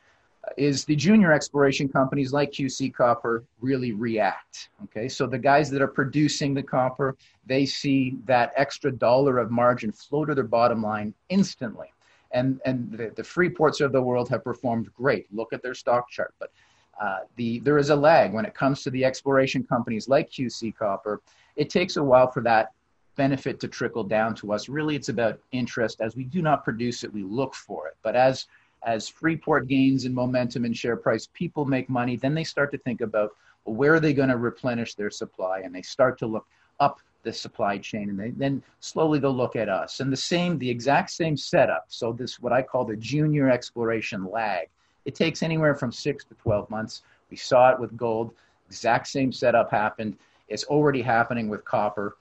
is 0.57 0.85
the 0.85 0.95
junior 0.95 1.33
exploration 1.33 1.89
companies 1.89 2.33
like 2.33 2.53
QC 2.53 2.95
Copper 2.95 3.43
really 3.61 3.91
react. 3.91 4.69
Okay, 4.85 5.09
so 5.09 5.27
the 5.27 5.39
guys 5.39 5.71
that 5.71 5.83
are 5.83 5.89
producing 5.89 6.55
the 6.55 6.63
copper, 6.63 7.17
they 7.47 7.67
see 7.67 8.17
that 8.27 8.53
extra 8.55 8.93
dollar 8.93 9.39
of 9.39 9.51
margin 9.51 9.91
flow 9.91 10.25
to 10.25 10.37
their 10.37 10.45
bottom 10.45 10.83
line 10.83 11.15
instantly. 11.31 11.93
And, 12.35 12.61
and 12.67 12.91
the, 12.93 13.13
the 13.17 13.23
Freeports 13.23 13.81
of 13.81 13.93
the 13.93 14.03
world 14.03 14.29
have 14.29 14.45
performed 14.45 14.93
great. 14.95 15.27
Look 15.33 15.53
at 15.53 15.63
their 15.63 15.75
stock 15.75 16.11
chart. 16.11 16.35
But 16.39 16.53
uh, 17.01 17.21
the, 17.37 17.61
there 17.61 17.79
is 17.79 17.91
a 17.91 17.97
lag 17.97 18.35
when 18.35 18.45
it 18.45 18.55
comes 18.55 18.83
to 18.83 18.91
the 18.91 19.05
exploration 19.05 19.65
companies 19.65 20.09
like 20.09 20.31
QC 20.31 20.77
Copper. 20.77 21.23
It 21.57 21.71
takes 21.71 21.97
a 21.97 22.05
while 22.05 22.31
for 22.31 22.43
that 22.43 22.73
benefit 23.17 23.61
to 23.61 23.69
trickle 23.69 24.05
down 24.05 24.35
to 24.37 24.53
us. 24.53 24.69
Really, 24.69 24.97
it's 24.97 25.09
about 25.09 25.39
interest. 25.53 26.01
As 26.01 26.17
we 26.17 26.25
do 26.25 26.43
not 26.43 26.65
produce 26.65 27.05
it, 27.05 27.13
we 27.13 27.23
look 27.23 27.55
for 27.55 27.89
it. 27.89 27.97
But 28.03 28.17
as 28.17 28.47
as 28.87 29.09
Freeport 29.09 29.67
gains 29.67 30.05
in 30.05 30.13
momentum 30.13 30.67
and 30.67 30.77
share 30.77 30.97
price, 30.97 31.27
people 31.33 31.65
make 31.65 31.89
money. 31.89 32.17
Then 32.17 32.35
they 32.35 32.45
start 32.45 32.71
to 32.73 32.79
think 32.79 33.01
about 33.01 33.31
well, 33.65 33.77
where 33.77 33.95
are 33.95 34.01
they 34.01 34.13
going 34.13 34.29
to 34.29 34.37
replenish 34.37 34.95
their 34.95 35.11
supply, 35.11 35.61
and 35.61 35.75
they 35.75 35.83
start 35.83 36.19
to 36.19 36.27
look 36.27 36.47
up 36.81 37.01
the 37.25 37.33
supply 37.33 37.79
chain, 37.79 38.11
and 38.11 38.19
they, 38.19 38.31
then 38.31 38.63
slowly 38.81 39.19
they'll 39.19 39.35
look 39.35 39.57
at 39.57 39.69
us. 39.69 40.01
And 40.01 40.13
the 40.13 40.17
same, 40.17 40.59
the 40.59 40.71
exact 40.71 41.11
same 41.11 41.37
setup. 41.37 41.87
So 41.89 42.13
this 42.13 42.39
what 42.41 42.53
I 42.53 42.63
call 42.63 42.85
the 42.85 42.97
junior 42.97 43.51
exploration 43.51 44.31
lag. 44.31 44.69
It 45.05 45.15
takes 45.15 45.43
anywhere 45.43 45.75
from 45.75 45.93
six 45.93 46.25
to 46.27 46.35
twelve 46.35 46.71
months. 46.71 47.03
We 47.31 47.37
saw 47.37 47.71
it 47.71 47.81
with 47.81 47.97
gold. 47.97 48.33
Exact 48.69 49.09
same 49.09 49.33
setup 49.33 49.71
happened. 49.71 50.17
It's 50.49 50.65
already 50.65 51.03
happening 51.03 51.49
with 51.49 51.65
copper 51.65 52.17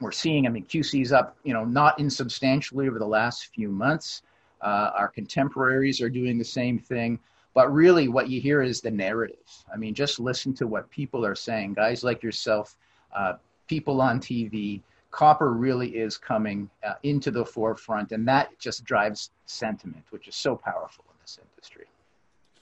we're 0.00 0.12
seeing, 0.12 0.46
I 0.46 0.50
mean, 0.50 0.64
QC's 0.64 1.12
up, 1.12 1.36
you 1.44 1.52
know, 1.52 1.64
not 1.64 1.98
insubstantially 2.00 2.88
over 2.88 2.98
the 2.98 3.06
last 3.06 3.48
few 3.54 3.68
months. 3.68 4.22
Uh, 4.60 4.90
our 4.94 5.08
contemporaries 5.08 6.00
are 6.00 6.08
doing 6.08 6.38
the 6.38 6.44
same 6.44 6.78
thing. 6.78 7.18
But 7.52 7.72
really, 7.72 8.08
what 8.08 8.28
you 8.28 8.40
hear 8.40 8.62
is 8.62 8.80
the 8.80 8.90
narrative. 8.90 9.36
I 9.72 9.76
mean, 9.76 9.94
just 9.94 10.20
listen 10.20 10.54
to 10.54 10.66
what 10.66 10.88
people 10.90 11.26
are 11.26 11.34
saying. 11.34 11.74
Guys 11.74 12.04
like 12.04 12.22
yourself, 12.22 12.76
uh, 13.14 13.34
people 13.70 14.00
on 14.00 14.18
TV, 14.18 14.80
copper 15.12 15.52
really 15.52 15.90
is 15.90 16.18
coming 16.18 16.68
uh, 16.84 16.94
into 17.04 17.30
the 17.30 17.44
forefront, 17.44 18.10
and 18.10 18.26
that 18.26 18.48
just 18.58 18.84
drives 18.84 19.30
sentiment, 19.46 20.02
which 20.10 20.26
is 20.26 20.34
so 20.34 20.56
powerful 20.56 21.04
in 21.08 21.16
this 21.22 21.38
industry. 21.40 21.86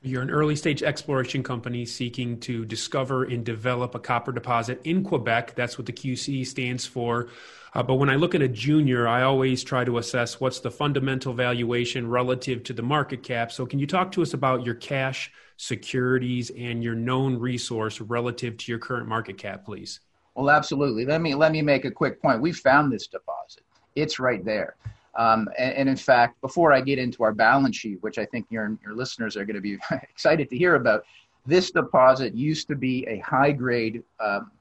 You're 0.02 0.20
an 0.20 0.30
early 0.30 0.54
stage 0.54 0.82
exploration 0.82 1.42
company 1.42 1.86
seeking 1.86 2.38
to 2.40 2.66
discover 2.66 3.24
and 3.24 3.42
develop 3.42 3.94
a 3.94 3.98
copper 3.98 4.32
deposit 4.32 4.82
in 4.84 5.02
Quebec. 5.02 5.54
That's 5.54 5.78
what 5.78 5.86
the 5.86 5.94
QC 5.94 6.46
stands 6.46 6.84
for. 6.84 7.30
Uh, 7.74 7.82
but 7.82 7.94
when 7.94 8.10
I 8.10 8.16
look 8.16 8.34
at 8.34 8.42
a 8.42 8.48
junior, 8.48 9.08
I 9.08 9.22
always 9.22 9.64
try 9.64 9.84
to 9.84 9.96
assess 9.96 10.38
what's 10.40 10.60
the 10.60 10.70
fundamental 10.70 11.32
valuation 11.32 12.06
relative 12.06 12.62
to 12.64 12.74
the 12.74 12.82
market 12.82 13.22
cap. 13.22 13.50
So, 13.50 13.64
can 13.64 13.78
you 13.78 13.86
talk 13.86 14.12
to 14.12 14.22
us 14.22 14.34
about 14.34 14.64
your 14.64 14.74
cash, 14.74 15.32
securities, 15.56 16.50
and 16.50 16.84
your 16.84 16.94
known 16.94 17.38
resource 17.38 17.98
relative 17.98 18.58
to 18.58 18.70
your 18.70 18.78
current 18.78 19.08
market 19.08 19.38
cap, 19.38 19.64
please? 19.64 20.00
Well, 20.38 20.50
absolutely. 20.50 21.04
Let 21.04 21.20
me 21.20 21.34
let 21.34 21.50
me 21.50 21.62
make 21.62 21.84
a 21.84 21.90
quick 21.90 22.22
point. 22.22 22.40
We 22.40 22.52
found 22.52 22.92
this 22.92 23.08
deposit. 23.08 23.64
It's 23.96 24.20
right 24.20 24.44
there. 24.44 24.76
Um, 25.16 25.48
and, 25.58 25.74
and, 25.74 25.88
in 25.88 25.96
fact, 25.96 26.40
before 26.40 26.72
I 26.72 26.80
get 26.80 27.00
into 27.00 27.24
our 27.24 27.32
balance 27.32 27.76
sheet, 27.76 28.00
which 28.02 28.18
I 28.18 28.24
think 28.24 28.46
your, 28.48 28.78
your 28.84 28.94
listeners 28.94 29.36
are 29.36 29.44
going 29.44 29.56
to 29.56 29.60
be 29.60 29.78
excited 29.90 30.48
to 30.50 30.56
hear 30.56 30.76
about, 30.76 31.04
this 31.44 31.72
deposit 31.72 32.36
used 32.36 32.68
to 32.68 32.76
be 32.76 33.04
a 33.08 33.18
high 33.18 33.50
grade 33.50 34.04
um, 34.20 34.52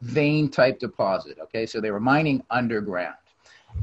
vein 0.00 0.48
type 0.48 0.80
deposit. 0.80 1.38
Okay, 1.40 1.64
so 1.64 1.80
they 1.80 1.92
were 1.92 2.00
mining 2.00 2.42
underground. 2.50 3.14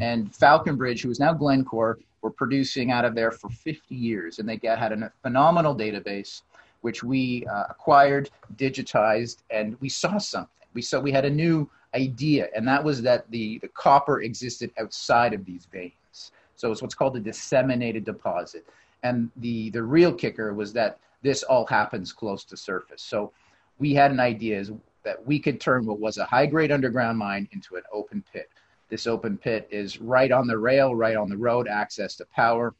And 0.01 0.35
Falconbridge, 0.35 1.01
who 1.01 1.11
is 1.11 1.19
now 1.21 1.31
Glencore, 1.31 1.97
were 2.21 2.31
producing 2.31 2.91
out 2.91 3.05
of 3.05 3.15
there 3.15 3.31
for 3.31 3.49
50 3.49 3.95
years. 3.95 4.39
And 4.39 4.49
they 4.49 4.57
got, 4.57 4.79
had 4.79 4.91
a 4.91 5.13
phenomenal 5.21 5.73
database, 5.73 6.41
which 6.81 7.05
we 7.05 7.45
uh, 7.45 7.63
acquired, 7.69 8.29
digitized, 8.57 9.43
and 9.49 9.79
we 9.79 9.87
saw 9.87 10.17
something. 10.17 10.56
We 10.77 10.99
we 11.01 11.11
had 11.11 11.25
a 11.25 11.29
new 11.29 11.67
idea, 11.95 12.49
and 12.55 12.67
that 12.67 12.83
was 12.83 13.01
that 13.01 13.29
the, 13.31 13.57
the 13.59 13.67
copper 13.69 14.21
existed 14.21 14.71
outside 14.79 15.33
of 15.33 15.43
these 15.43 15.65
veins. 15.71 16.31
So 16.55 16.71
it's 16.71 16.83
what's 16.83 16.93
called 16.93 17.17
a 17.17 17.19
disseminated 17.19 18.05
deposit. 18.05 18.63
And 19.01 19.31
the, 19.37 19.71
the 19.71 19.81
real 19.81 20.13
kicker 20.13 20.53
was 20.53 20.73
that 20.73 20.99
this 21.23 21.41
all 21.41 21.65
happens 21.65 22.13
close 22.13 22.43
to 22.45 22.55
surface. 22.57 23.01
So 23.01 23.31
we 23.79 23.95
had 23.95 24.11
an 24.11 24.19
idea 24.19 24.59
is 24.59 24.71
that 25.03 25.25
we 25.25 25.39
could 25.39 25.59
turn 25.59 25.87
what 25.87 25.99
was 25.99 26.19
a 26.19 26.25
high 26.25 26.45
grade 26.45 26.71
underground 26.71 27.17
mine 27.17 27.47
into 27.53 27.75
an 27.75 27.83
open 27.91 28.23
pit. 28.31 28.49
This 28.89 29.07
open 29.07 29.35
pit 29.35 29.67
is 29.71 29.99
right 29.99 30.31
on 30.31 30.45
the 30.45 30.57
rail, 30.59 30.93
right 30.93 31.15
on 31.15 31.27
the 31.27 31.37
road, 31.37 31.67
access 31.67 32.15
to 32.17 32.25
power. 32.25 32.75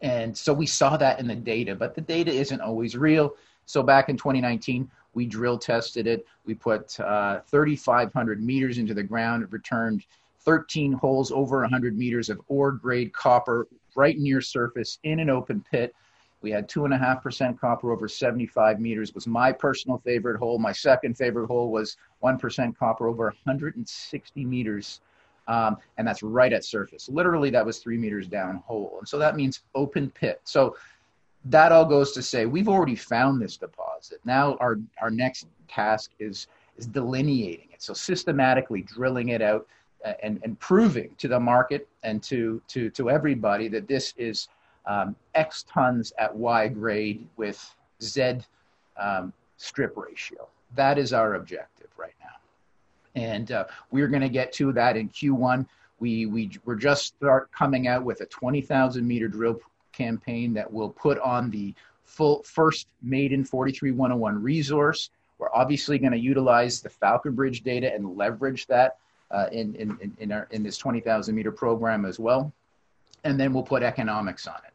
And 0.00 0.36
so 0.36 0.52
we 0.52 0.66
saw 0.66 0.96
that 0.96 1.18
in 1.18 1.26
the 1.26 1.34
data, 1.34 1.74
but 1.74 1.96
the 1.96 2.02
data 2.02 2.30
isn't 2.30 2.60
always 2.60 2.96
real. 2.96 3.34
So 3.66 3.82
back 3.82 4.08
in 4.08 4.16
2019, 4.16 4.88
we 5.16 5.24
drill 5.24 5.58
tested 5.58 6.06
it. 6.06 6.26
We 6.44 6.54
put 6.54 7.00
uh, 7.00 7.40
3,500 7.48 8.44
meters 8.44 8.76
into 8.76 8.92
the 8.92 9.02
ground. 9.02 9.42
It 9.42 9.50
returned 9.50 10.04
13 10.40 10.92
holes 10.92 11.32
over 11.32 11.62
100 11.62 11.96
meters 11.96 12.28
of 12.28 12.38
ore 12.48 12.70
grade 12.70 13.14
copper 13.14 13.66
right 13.96 14.18
near 14.18 14.42
surface 14.42 14.98
in 15.04 15.18
an 15.18 15.30
open 15.30 15.64
pit. 15.70 15.94
We 16.42 16.50
had 16.50 16.68
two 16.68 16.84
and 16.84 16.92
a 16.92 16.98
half 16.98 17.22
percent 17.22 17.58
copper 17.58 17.92
over 17.92 18.08
75 18.08 18.78
meters. 18.78 19.14
Was 19.14 19.26
my 19.26 19.52
personal 19.52 19.96
favorite 20.04 20.38
hole. 20.38 20.58
My 20.58 20.70
second 20.70 21.16
favorite 21.16 21.46
hole 21.46 21.70
was 21.70 21.96
one 22.20 22.38
percent 22.38 22.78
copper 22.78 23.08
over 23.08 23.24
160 23.24 24.44
meters, 24.44 25.00
um, 25.48 25.78
and 25.96 26.06
that's 26.06 26.22
right 26.22 26.52
at 26.52 26.62
surface. 26.62 27.08
Literally, 27.08 27.48
that 27.50 27.64
was 27.64 27.78
three 27.78 27.96
meters 27.96 28.28
down 28.28 28.56
hole, 28.66 28.96
and 28.98 29.08
so 29.08 29.18
that 29.18 29.34
means 29.34 29.62
open 29.74 30.10
pit. 30.10 30.42
So 30.44 30.76
that 31.44 31.70
all 31.70 31.84
goes 31.84 32.12
to 32.12 32.22
say 32.22 32.46
we've 32.46 32.68
already 32.68 32.96
found 32.96 33.40
this 33.40 33.56
deposit. 33.56 34.20
Now 34.24 34.56
our 34.56 34.78
our 35.00 35.10
next 35.10 35.46
task 35.68 36.10
is 36.18 36.48
is 36.76 36.86
delineating 36.86 37.68
it. 37.72 37.82
So 37.82 37.92
systematically 37.94 38.82
drilling 38.82 39.30
it 39.30 39.42
out 39.42 39.66
uh, 40.04 40.12
and, 40.22 40.40
and 40.42 40.58
proving 40.60 41.10
to 41.18 41.28
the 41.28 41.40
market 41.40 41.88
and 42.02 42.22
to, 42.24 42.60
to, 42.68 42.90
to 42.90 43.10
everybody 43.10 43.68
that 43.68 43.88
this 43.88 44.14
is 44.16 44.48
um, 44.86 45.16
X 45.34 45.64
tons 45.72 46.12
at 46.18 46.34
Y 46.34 46.68
grade 46.68 47.26
with 47.36 47.74
Z 48.02 48.38
um, 49.00 49.32
strip 49.56 49.96
ratio. 49.96 50.48
That 50.74 50.98
is 50.98 51.12
our 51.12 51.34
objective 51.34 51.88
right 51.96 52.14
now. 52.20 53.20
And 53.20 53.50
uh, 53.52 53.64
we're 53.90 54.08
going 54.08 54.22
to 54.22 54.28
get 54.28 54.52
to 54.54 54.72
that 54.72 54.96
in 54.96 55.08
Q1. 55.08 55.66
We, 55.98 56.26
we, 56.26 56.50
we're 56.64 56.76
just 56.76 57.06
start 57.06 57.50
coming 57.52 57.88
out 57.88 58.04
with 58.04 58.20
a 58.20 58.26
20,000 58.26 59.06
meter 59.06 59.28
drill 59.28 59.58
campaign 59.96 60.52
that 60.54 60.70
we'll 60.70 60.90
put 60.90 61.18
on 61.20 61.50
the 61.50 61.74
full 62.04 62.42
first 62.44 62.86
maiden 63.02 63.44
43101 63.44 64.42
resource 64.42 65.10
we're 65.38 65.52
obviously 65.52 65.98
going 65.98 66.12
to 66.12 66.18
utilize 66.18 66.80
the 66.80 66.88
Falconbridge 66.88 67.62
data 67.62 67.92
and 67.92 68.16
leverage 68.16 68.66
that 68.66 68.98
uh, 69.30 69.46
in, 69.52 69.74
in, 69.76 70.16
in, 70.18 70.32
our, 70.32 70.48
in 70.50 70.62
this 70.62 70.78
20,000 70.78 71.34
meter 71.34 71.52
program 71.52 72.04
as 72.04 72.18
well. 72.18 72.52
And 73.24 73.38
then 73.38 73.52
we'll 73.52 73.62
put 73.62 73.82
economics 73.82 74.46
on 74.46 74.56
it. 74.66 74.72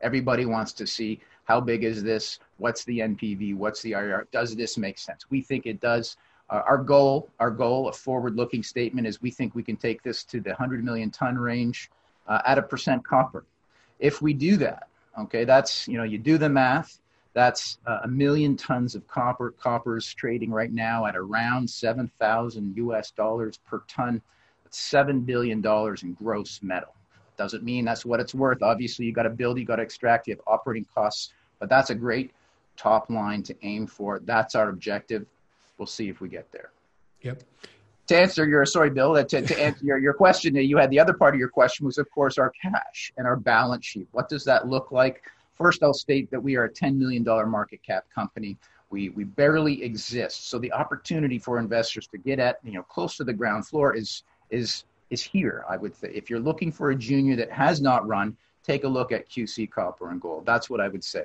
Everybody 0.00 0.44
wants 0.44 0.72
to 0.74 0.86
see 0.86 1.20
how 1.44 1.60
big 1.60 1.84
is 1.84 2.02
this? 2.02 2.38
What's 2.58 2.84
the 2.84 3.00
NPV? 3.00 3.56
What's 3.56 3.82
the 3.82 3.92
IRR? 3.92 4.26
Does 4.30 4.54
this 4.56 4.76
make 4.76 4.98
sense? 4.98 5.30
We 5.30 5.40
think 5.40 5.66
it 5.66 5.80
does. 5.80 6.16
Uh, 6.50 6.62
our 6.66 6.78
goal, 6.78 7.30
our 7.40 7.50
goal, 7.50 7.88
a 7.88 7.92
forward-looking 7.92 8.62
statement 8.62 9.06
is 9.06 9.22
we 9.22 9.30
think 9.30 9.54
we 9.54 9.62
can 9.62 9.76
take 9.76 10.02
this 10.02 10.24
to 10.24 10.40
the 10.40 10.50
100 10.50 10.84
million 10.84 11.10
ton 11.10 11.38
range 11.38 11.90
uh, 12.26 12.40
at 12.44 12.58
a 12.58 12.62
percent 12.62 13.06
copper. 13.06 13.44
If 13.98 14.20
we 14.22 14.32
do 14.32 14.56
that, 14.58 14.88
okay, 15.18 15.44
that's 15.44 15.88
you 15.88 15.96
know 15.96 16.04
you 16.04 16.18
do 16.18 16.38
the 16.38 16.48
math. 16.48 16.98
That's 17.34 17.78
uh, 17.84 18.00
a 18.04 18.08
million 18.08 18.56
tons 18.56 18.94
of 18.94 19.06
copper. 19.08 19.50
Copper 19.50 19.96
is 19.96 20.14
trading 20.14 20.50
right 20.50 20.72
now 20.72 21.04
at 21.06 21.16
around 21.16 21.68
7,000 21.68 22.76
US 22.76 23.10
dollars 23.10 23.58
per 23.66 23.82
ton. 23.88 24.22
That's 24.62 24.78
$7 24.78 25.26
billion 25.26 25.58
in 26.02 26.12
gross 26.14 26.60
metal. 26.62 26.94
Doesn't 27.36 27.64
mean 27.64 27.84
that's 27.84 28.04
what 28.06 28.20
it's 28.20 28.34
worth. 28.34 28.62
Obviously, 28.62 29.04
you 29.04 29.12
got 29.12 29.24
to 29.24 29.30
build, 29.30 29.58
you 29.58 29.64
got 29.64 29.76
to 29.76 29.82
extract, 29.82 30.28
you 30.28 30.34
have 30.34 30.42
operating 30.46 30.86
costs, 30.94 31.32
but 31.58 31.68
that's 31.68 31.90
a 31.90 31.94
great 31.94 32.30
top 32.76 33.10
line 33.10 33.42
to 33.42 33.54
aim 33.62 33.88
for. 33.88 34.20
That's 34.20 34.54
our 34.54 34.68
objective. 34.68 35.26
We'll 35.76 35.86
see 35.86 36.08
if 36.08 36.20
we 36.20 36.28
get 36.28 36.50
there. 36.52 36.70
Yep. 37.22 37.42
To 38.08 38.16
answer 38.18 38.46
your, 38.46 38.66
sorry, 38.66 38.90
Bill, 38.90 39.14
to, 39.14 39.24
to 39.24 39.60
answer 39.60 39.84
your, 39.84 39.98
your 39.98 40.12
question, 40.12 40.54
you 40.54 40.76
had 40.76 40.90
the 40.90 41.00
other 41.00 41.14
part 41.14 41.34
of 41.34 41.38
your 41.38 41.48
question 41.48 41.86
was, 41.86 41.96
of 41.96 42.10
course, 42.10 42.36
our 42.36 42.50
cash 42.50 43.12
and 43.16 43.26
our 43.26 43.36
balance 43.36 43.86
sheet. 43.86 44.06
What 44.12 44.28
does 44.28 44.44
that 44.44 44.68
look 44.68 44.92
like? 44.92 45.22
First, 45.54 45.82
I'll 45.82 45.94
state 45.94 46.30
that 46.30 46.42
we 46.42 46.56
are 46.56 46.64
a 46.64 46.70
$10 46.70 46.96
million 46.96 47.24
market 47.24 47.80
cap 47.82 48.04
company. 48.14 48.58
We, 48.90 49.08
we 49.10 49.24
barely 49.24 49.82
exist. 49.82 50.50
So 50.50 50.58
the 50.58 50.72
opportunity 50.72 51.38
for 51.38 51.58
investors 51.58 52.06
to 52.08 52.18
get 52.18 52.38
at, 52.38 52.58
you 52.62 52.72
know, 52.72 52.82
close 52.82 53.16
to 53.16 53.24
the 53.24 53.32
ground 53.32 53.66
floor 53.66 53.94
is, 53.94 54.24
is, 54.50 54.84
is 55.10 55.22
here, 55.22 55.64
I 55.68 55.76
would 55.76 55.96
say. 55.96 56.10
If 56.14 56.28
you're 56.28 56.40
looking 56.40 56.70
for 56.70 56.90
a 56.90 56.96
junior 56.96 57.36
that 57.36 57.50
has 57.50 57.80
not 57.80 58.06
run, 58.06 58.36
take 58.62 58.84
a 58.84 58.88
look 58.88 59.12
at 59.12 59.28
QC 59.28 59.70
Copper 59.70 60.10
and 60.10 60.20
Gold. 60.20 60.44
That's 60.44 60.68
what 60.68 60.80
I 60.80 60.88
would 60.88 61.04
say. 61.04 61.24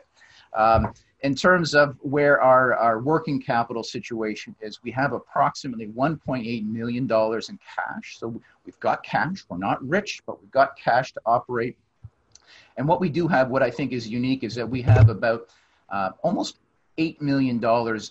Um, 0.54 0.94
in 1.22 1.36
terms 1.36 1.76
of 1.76 1.98
where 2.02 2.42
our, 2.42 2.74
our 2.76 3.00
working 3.00 3.42
capital 3.42 3.84
situation 3.84 4.56
is, 4.62 4.82
we 4.84 4.92
have 4.92 5.14
approximately 5.14 5.88
$1.8 5.88 6.66
million 6.66 7.04
in 7.04 7.60
cash. 7.76 8.18
So 8.18 8.42
we've 8.66 8.80
got 8.80 9.04
cash. 9.04 9.44
We're 9.50 9.58
not 9.58 9.86
rich, 9.88 10.22
but 10.26 10.42
we've 10.42 10.52
got 10.52 10.78
cash 10.78 11.14
to 11.14 11.22
operate 11.26 11.78
and 12.80 12.88
what 12.88 13.02
we 13.02 13.10
do 13.10 13.28
have, 13.28 13.50
what 13.50 13.62
I 13.62 13.70
think 13.70 13.92
is 13.92 14.08
unique, 14.08 14.44
is 14.46 14.56
that 14.56 14.68
we 14.68 14.82
have 14.84 15.10
about 15.10 15.50
uh, 15.90 16.12
almost 16.22 16.60
$8 16.98 17.20
million 17.20 17.62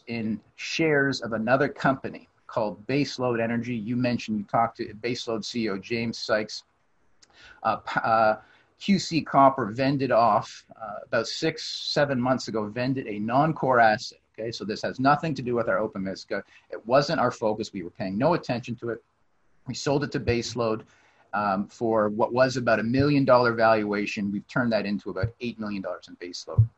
in 0.09 0.41
shares 0.57 1.23
of 1.23 1.33
another 1.33 1.69
company 1.69 2.29
called 2.47 2.87
Baseload 2.87 3.41
Energy. 3.41 3.75
You 3.75 3.97
mentioned, 3.97 4.38
you 4.38 4.45
talked 4.45 4.77
to 4.77 4.93
Baseload 4.95 5.41
CEO 5.41 5.81
James 5.81 6.19
Sykes. 6.19 6.65
Uh, 7.62 7.79
uh, 7.97 8.37
QC 8.81 9.27
Copper 9.27 9.67
vended 9.67 10.13
off 10.13 10.65
uh, 10.81 11.05
about 11.05 11.27
six, 11.27 11.65
seven 11.65 12.21
months 12.21 12.49
ago, 12.49 12.67
vended 12.67 13.07
a 13.07 13.19
non 13.19 13.53
core 13.53 13.81
asset. 13.81 14.19
Okay, 14.39 14.53
so 14.53 14.65
this 14.65 14.83
has 14.83 15.01
nothing 15.01 15.35
to 15.35 15.43
do 15.43 15.57
with 15.57 15.69
our 15.69 15.79
Opemiska. 15.79 16.43
It 16.71 16.87
wasn't 16.87 17.21
our 17.21 17.33
focus. 17.33 17.73
We 17.73 17.83
were 17.83 17.91
paying 17.91 18.17
no 18.17 18.35
attention 18.35 18.77
to 18.77 18.91
it. 18.91 19.03
We 19.67 19.75
sold 19.75 20.05
it 20.05 20.13
to 20.13 20.21
Baseload 20.21 20.83
um, 21.33 21.67
for 21.67 22.09
what 22.09 22.33
was 22.33 22.57
about 22.57 22.81
a 22.81 22.85
million 22.85 23.25
dollar 23.25 23.53
valuation. 23.53 24.33
We've 24.33 24.47
turned 24.49 24.73
that 24.73 24.87
into 24.87 25.11
about 25.11 25.39
$8 25.41 25.59
million 25.59 25.85
in 26.09 26.17
baseload. 26.17 26.69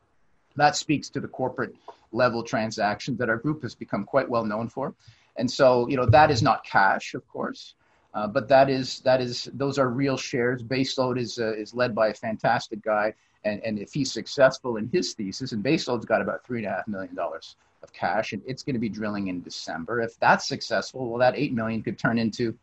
That 0.57 0.76
speaks 0.76 1.09
to 1.11 1.21
the 1.21 1.28
corporate 1.28 1.75
level 2.12 2.42
transactions 2.42 3.19
that 3.19 3.28
our 3.28 3.37
group 3.37 3.62
has 3.62 3.75
become 3.75 4.04
quite 4.04 4.28
well 4.28 4.45
known 4.45 4.69
for. 4.69 4.95
And 5.37 5.50
so, 5.50 5.88
you 5.88 5.97
know, 5.97 6.07
that 6.07 6.30
is 6.30 6.42
not 6.42 6.64
cash, 6.64 7.14
of 7.14 7.26
course, 7.28 7.75
uh, 8.14 8.26
but 8.26 8.48
that 8.48 8.68
is, 8.68 9.00
that 9.00 9.20
is, 9.20 9.48
those 9.54 9.78
are 9.78 9.88
real 9.88 10.16
shares. 10.16 10.62
Baseload 10.62 11.18
is, 11.18 11.38
uh, 11.38 11.54
is 11.54 11.74
led 11.74 11.94
by 11.94 12.08
a 12.08 12.14
fantastic 12.14 12.82
guy. 12.82 13.14
And, 13.44 13.62
and 13.64 13.78
if 13.78 13.92
he's 13.92 14.12
successful 14.12 14.76
in 14.76 14.88
his 14.92 15.14
thesis, 15.14 15.52
and 15.52 15.64
Baseload's 15.64 16.04
got 16.04 16.20
about 16.20 16.44
three 16.44 16.58
and 16.58 16.66
a 16.66 16.70
half 16.70 16.88
million 16.88 17.14
dollars 17.14 17.56
of 17.82 17.92
cash, 17.92 18.32
and 18.32 18.42
it's 18.46 18.62
going 18.62 18.74
to 18.74 18.80
be 18.80 18.88
drilling 18.88 19.28
in 19.28 19.40
December. 19.42 20.00
If 20.00 20.18
that's 20.18 20.46
successful, 20.46 21.08
well, 21.08 21.18
that 21.20 21.36
eight 21.36 21.52
million 21.52 21.82
could 21.82 21.98
turn 21.98 22.18
into 22.18 22.54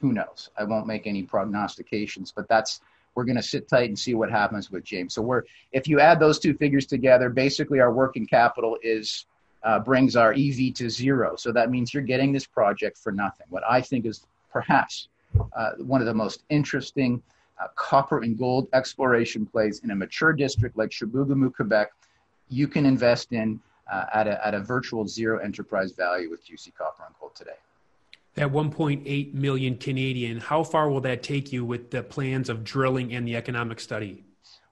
who 0.00 0.12
knows? 0.12 0.50
I 0.58 0.64
won't 0.64 0.86
make 0.86 1.06
any 1.06 1.22
prognostications, 1.22 2.32
but 2.32 2.48
that's 2.48 2.80
we're 3.14 3.24
going 3.24 3.36
to 3.36 3.42
sit 3.42 3.68
tight 3.68 3.88
and 3.88 3.98
see 3.98 4.14
what 4.14 4.30
happens 4.30 4.70
with 4.70 4.84
James. 4.84 5.14
So 5.14 5.22
we're 5.22 5.44
if 5.72 5.86
you 5.86 6.00
add 6.00 6.18
those 6.18 6.38
two 6.38 6.54
figures 6.54 6.86
together, 6.86 7.30
basically 7.30 7.80
our 7.80 7.92
working 7.92 8.26
capital 8.26 8.76
is 8.82 9.26
uh, 9.62 9.78
brings 9.78 10.14
our 10.14 10.32
EV 10.32 10.74
to 10.74 10.90
zero. 10.90 11.36
So 11.36 11.52
that 11.52 11.70
means 11.70 11.94
you're 11.94 12.02
getting 12.02 12.32
this 12.32 12.46
project 12.46 12.98
for 12.98 13.12
nothing. 13.12 13.46
What 13.48 13.62
I 13.68 13.80
think 13.80 14.04
is 14.04 14.26
perhaps 14.54 15.08
uh, 15.54 15.72
one 15.78 16.00
of 16.00 16.06
the 16.06 16.14
most 16.14 16.44
interesting 16.48 17.22
uh, 17.60 17.66
copper 17.74 18.22
and 18.22 18.38
gold 18.38 18.68
exploration 18.72 19.44
plays 19.44 19.80
in 19.84 19.90
a 19.90 19.94
mature 19.94 20.32
district 20.32 20.78
like 20.78 20.90
Chibougamau, 20.90 21.52
Quebec, 21.52 21.92
you 22.48 22.66
can 22.66 22.86
invest 22.86 23.32
in 23.32 23.60
uh, 23.92 24.06
at, 24.14 24.26
a, 24.26 24.46
at 24.46 24.54
a 24.54 24.60
virtual 24.60 25.06
zero 25.06 25.38
enterprise 25.40 25.92
value 25.92 26.30
with 26.30 26.40
QC 26.46 26.74
Copper 26.74 27.04
and 27.06 27.14
Gold 27.20 27.34
today 27.34 27.58
that 28.34 28.50
1.8 28.50 29.32
million 29.34 29.76
Canadian, 29.76 30.40
how 30.40 30.64
far 30.64 30.90
will 30.90 31.00
that 31.00 31.22
take 31.22 31.52
you 31.52 31.64
with 31.64 31.90
the 31.90 32.02
plans 32.02 32.48
of 32.48 32.64
drilling 32.64 33.14
and 33.14 33.26
the 33.26 33.36
economic 33.36 33.78
study? 33.78 34.24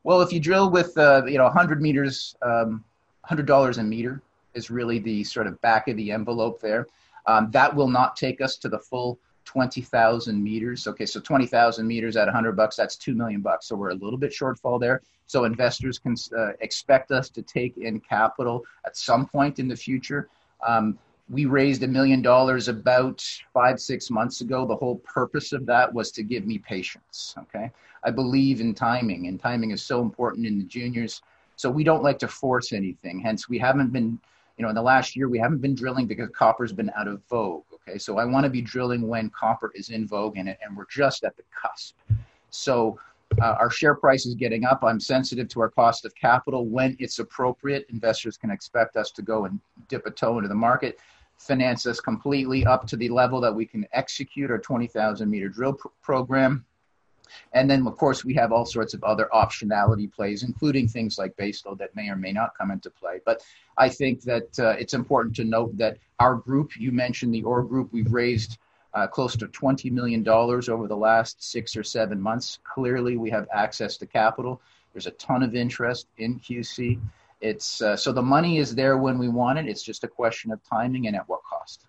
Well, 0.02 0.20
if 0.20 0.32
you 0.32 0.40
drill 0.40 0.68
with 0.70 0.98
uh, 0.98 1.22
you 1.26 1.38
know 1.38 1.44
100 1.44 1.80
meters, 1.80 2.34
um, 2.42 2.84
$100 3.30 3.78
a 3.78 3.82
meter 3.82 4.20
is 4.54 4.68
really 4.68 4.98
the 4.98 5.22
sort 5.22 5.46
of 5.46 5.60
back 5.60 5.86
of 5.86 5.96
the 5.96 6.10
envelope 6.10 6.60
there. 6.60 6.88
Um, 7.26 7.52
that 7.52 7.74
will 7.74 7.88
not 7.88 8.16
take 8.16 8.40
us 8.40 8.56
to 8.56 8.68
the 8.68 8.80
full 8.80 9.18
20,000 9.44 10.42
meters. 10.42 10.86
Okay, 10.86 11.06
so 11.06 11.20
20,000 11.20 11.86
meters 11.86 12.16
at 12.16 12.26
100 12.26 12.52
bucks, 12.52 12.76
that's 12.76 12.96
2 12.96 13.14
million 13.14 13.40
bucks. 13.40 13.66
So 13.66 13.76
we're 13.76 13.90
a 13.90 13.94
little 13.94 14.18
bit 14.18 14.32
shortfall 14.32 14.80
there. 14.80 15.02
So 15.26 15.44
investors 15.44 15.98
can 15.98 16.14
uh, 16.36 16.52
expect 16.60 17.10
us 17.10 17.30
to 17.30 17.42
take 17.42 17.76
in 17.78 18.00
capital 18.00 18.64
at 18.84 18.96
some 18.96 19.26
point 19.26 19.58
in 19.58 19.68
the 19.68 19.76
future. 19.76 20.28
Um, 20.66 20.98
we 21.30 21.46
raised 21.46 21.82
a 21.82 21.88
million 21.88 22.20
dollars 22.20 22.68
about 22.68 23.24
five, 23.54 23.80
six 23.80 24.10
months 24.10 24.42
ago. 24.42 24.66
The 24.66 24.76
whole 24.76 24.96
purpose 24.98 25.52
of 25.52 25.64
that 25.66 25.92
was 25.92 26.10
to 26.12 26.22
give 26.22 26.46
me 26.46 26.58
patience. 26.58 27.34
Okay. 27.38 27.70
I 28.04 28.10
believe 28.10 28.60
in 28.60 28.74
timing, 28.74 29.28
and 29.28 29.40
timing 29.40 29.70
is 29.70 29.82
so 29.82 30.02
important 30.02 30.46
in 30.46 30.58
the 30.58 30.64
juniors. 30.64 31.22
So 31.56 31.70
we 31.70 31.84
don't 31.84 32.02
like 32.02 32.18
to 32.20 32.28
force 32.28 32.72
anything. 32.72 33.20
Hence, 33.20 33.48
we 33.48 33.58
haven't 33.58 33.92
been, 33.92 34.18
you 34.58 34.62
know, 34.62 34.68
in 34.68 34.74
the 34.74 34.82
last 34.82 35.14
year, 35.14 35.28
we 35.28 35.38
haven't 35.38 35.60
been 35.60 35.74
drilling 35.74 36.06
because 36.06 36.28
copper's 36.30 36.72
been 36.72 36.90
out 36.96 37.08
of 37.08 37.22
vogue. 37.30 37.64
Okay. 37.88 37.98
So 37.98 38.18
I 38.18 38.24
want 38.24 38.44
to 38.44 38.50
be 38.50 38.62
drilling 38.62 39.08
when 39.08 39.30
copper 39.30 39.72
is 39.74 39.90
in 39.90 40.06
vogue 40.06 40.36
and, 40.36 40.48
and 40.48 40.76
we're 40.76 40.86
just 40.90 41.24
at 41.24 41.36
the 41.36 41.42
cusp. 41.54 41.96
So 42.50 42.98
uh, 43.40 43.56
our 43.58 43.70
share 43.70 43.94
price 43.94 44.26
is 44.26 44.34
getting 44.34 44.64
up. 44.64 44.84
I'm 44.84 45.00
sensitive 45.00 45.48
to 45.48 45.60
our 45.60 45.70
cost 45.70 46.04
of 46.04 46.14
capital. 46.14 46.66
When 46.66 46.96
it's 47.00 47.18
appropriate, 47.18 47.86
investors 47.88 48.36
can 48.36 48.50
expect 48.50 48.96
us 48.96 49.10
to 49.12 49.22
go 49.22 49.46
and 49.46 49.58
dip 49.88 50.06
a 50.06 50.10
toe 50.10 50.36
into 50.36 50.48
the 50.48 50.54
market 50.54 50.98
finance 51.42 51.86
us 51.86 52.00
completely 52.00 52.64
up 52.66 52.86
to 52.86 52.96
the 52.96 53.08
level 53.08 53.40
that 53.40 53.54
we 53.54 53.66
can 53.66 53.86
execute 53.92 54.50
our 54.50 54.58
20,000 54.58 55.28
meter 55.28 55.48
drill 55.48 55.74
pr- 55.74 55.88
program. 56.00 56.64
And 57.52 57.70
then, 57.70 57.86
of 57.86 57.96
course, 57.96 58.24
we 58.24 58.34
have 58.34 58.52
all 58.52 58.64
sorts 58.64 58.94
of 58.94 59.02
other 59.04 59.28
optionality 59.32 60.10
plays, 60.12 60.42
including 60.42 60.88
things 60.88 61.18
like 61.18 61.36
baseload 61.36 61.78
that 61.78 61.94
may 61.94 62.08
or 62.08 62.16
may 62.16 62.32
not 62.32 62.56
come 62.56 62.70
into 62.70 62.90
play. 62.90 63.20
But 63.24 63.42
I 63.76 63.88
think 63.88 64.22
that 64.22 64.58
uh, 64.58 64.76
it's 64.78 64.94
important 64.94 65.36
to 65.36 65.44
note 65.44 65.76
that 65.78 65.98
our 66.18 66.34
group, 66.34 66.76
you 66.76 66.92
mentioned 66.92 67.34
the 67.34 67.42
OR 67.42 67.62
group, 67.62 67.92
we've 67.92 68.12
raised 68.12 68.58
uh, 68.94 69.06
close 69.06 69.36
to 69.36 69.46
$20 69.46 69.90
million 69.90 70.26
over 70.28 70.86
the 70.86 70.96
last 70.96 71.42
six 71.42 71.76
or 71.76 71.82
seven 71.82 72.20
months. 72.20 72.58
Clearly, 72.64 73.16
we 73.16 73.30
have 73.30 73.48
access 73.52 73.96
to 73.98 74.06
capital. 74.06 74.60
There's 74.92 75.06
a 75.06 75.12
ton 75.12 75.42
of 75.42 75.54
interest 75.54 76.08
in 76.18 76.38
QC. 76.38 77.00
It's 77.40 77.82
uh, 77.82 77.96
so 77.96 78.12
the 78.12 78.22
money 78.22 78.58
is 78.58 78.74
there 78.74 78.98
when 78.98 79.18
we 79.18 79.28
want 79.28 79.58
it. 79.58 79.66
It's 79.66 79.82
just 79.82 80.04
a 80.04 80.08
question 80.08 80.52
of 80.52 80.60
timing 80.62 81.06
and 81.06 81.16
at 81.16 81.28
what 81.28 81.42
cost. 81.42 81.86